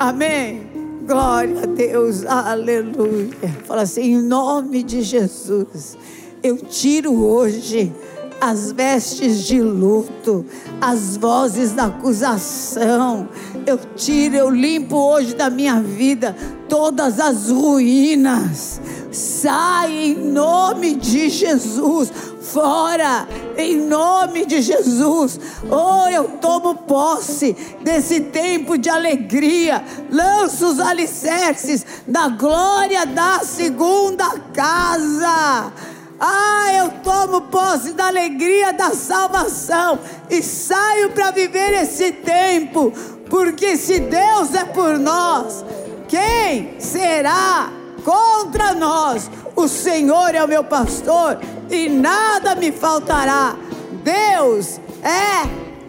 Amém. 0.00 0.68
Glória 1.06 1.62
a 1.62 1.66
Deus, 1.66 2.26
aleluia. 2.26 3.56
Fala 3.64 3.82
assim, 3.82 4.14
em 4.14 4.20
nome 4.20 4.82
de 4.82 5.00
Jesus, 5.02 5.96
eu 6.42 6.56
tiro 6.56 7.24
hoje 7.24 7.92
as 8.40 8.72
vestes 8.72 9.44
de 9.44 9.60
luto, 9.60 10.44
as 10.80 11.16
vozes 11.16 11.70
da 11.70 11.84
acusação. 11.84 13.28
Eu 13.64 13.78
tiro, 13.94 14.34
eu 14.34 14.50
limpo 14.50 14.96
hoje 14.96 15.34
da 15.34 15.48
minha 15.48 15.80
vida 15.80 16.34
todas 16.68 17.20
as 17.20 17.48
ruínas. 17.48 18.80
Sai 19.12 19.92
em 19.92 20.16
nome 20.16 20.96
de 20.96 21.28
Jesus, 21.28 22.10
fora 22.40 23.28
em 23.56 23.76
nome 23.76 24.46
de 24.46 24.60
Jesus. 24.62 25.38
Oh, 25.70 26.08
eu 26.08 26.24
tomo 26.40 26.74
posse 26.74 27.56
desse 27.80 28.20
tempo 28.20 28.78
de 28.78 28.88
alegria. 28.88 29.82
Lanço 30.10 30.66
os 30.66 30.80
alicerces 30.80 31.84
da 32.06 32.28
glória 32.28 33.06
da 33.06 33.40
segunda 33.40 34.38
casa. 34.52 35.72
Ah, 36.18 36.74
eu 36.74 36.90
tomo 37.02 37.42
posse 37.42 37.94
da 37.94 38.08
alegria 38.08 38.72
da 38.74 38.90
salvação 38.90 39.98
e 40.28 40.42
saio 40.42 41.10
para 41.10 41.30
viver 41.30 41.72
esse 41.82 42.12
tempo, 42.12 42.92
porque 43.30 43.74
se 43.76 44.00
Deus 44.00 44.54
é 44.54 44.64
por 44.64 44.98
nós, 44.98 45.64
quem 46.06 46.78
será 46.78 47.72
contra 48.04 48.74
nós? 48.74 49.30
O 49.56 49.66
Senhor 49.66 50.34
é 50.34 50.44
o 50.44 50.48
meu 50.48 50.62
pastor 50.62 51.38
e 51.70 51.88
nada 51.88 52.54
me 52.54 52.72
faltará. 52.72 53.56
Deus 54.02 54.80
é 55.02 55.46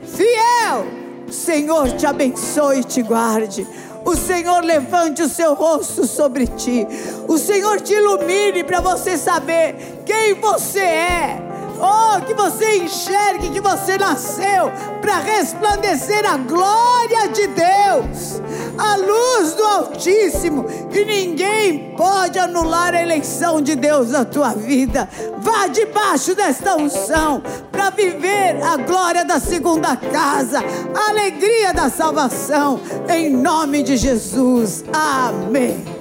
fiel. 0.08 0.86
O 1.28 1.34
Senhor 1.34 1.92
te 1.92 2.06
abençoe 2.06 2.80
e 2.80 2.84
te 2.84 3.02
guarde. 3.02 3.66
O 4.04 4.16
Senhor 4.16 4.64
levante 4.64 5.22
o 5.22 5.30
seu 5.30 5.54
rosto 5.54 6.06
sobre 6.06 6.48
ti. 6.48 6.88
O 7.28 7.38
Senhor 7.38 7.80
te 7.82 7.94
ilumine 7.94 8.64
para 8.64 8.82
você 8.82 9.18
saber 9.18 10.02
quem 10.06 10.34
você 10.36 10.80
é. 10.80 11.51
Oh, 11.82 12.22
que 12.24 12.34
você 12.36 12.78
enxergue 12.78 13.50
que 13.50 13.60
você 13.60 13.98
nasceu 13.98 14.72
para 15.02 15.18
resplandecer 15.18 16.24
a 16.32 16.38
glória 16.38 17.30
de 17.30 17.48
Deus, 17.48 18.42
a 18.78 18.96
luz 18.98 19.54
do 19.54 19.64
Altíssimo, 19.64 20.66
e 20.94 21.04
ninguém 21.04 21.96
pode 21.98 22.38
anular 22.38 22.94
a 22.94 23.02
eleição 23.02 23.62
de 23.62 23.76
Deus 23.76 24.12
na 24.12 24.24
tua 24.24 24.50
vida. 24.50 25.10
Vá 25.40 25.66
debaixo 25.68 26.36
desta 26.36 26.76
unção 26.76 27.42
para 27.72 27.90
viver 27.90 28.62
a 28.62 28.78
glória 28.78 29.26
da 29.26 29.40
segunda 29.40 29.96
casa, 29.96 30.64
a 30.94 31.10
alegria 31.10 31.74
da 31.74 31.90
salvação, 31.90 32.80
em 33.10 33.32
nome 33.32 33.82
de 33.82 33.98
Jesus. 33.98 34.84
Amém. 34.94 36.01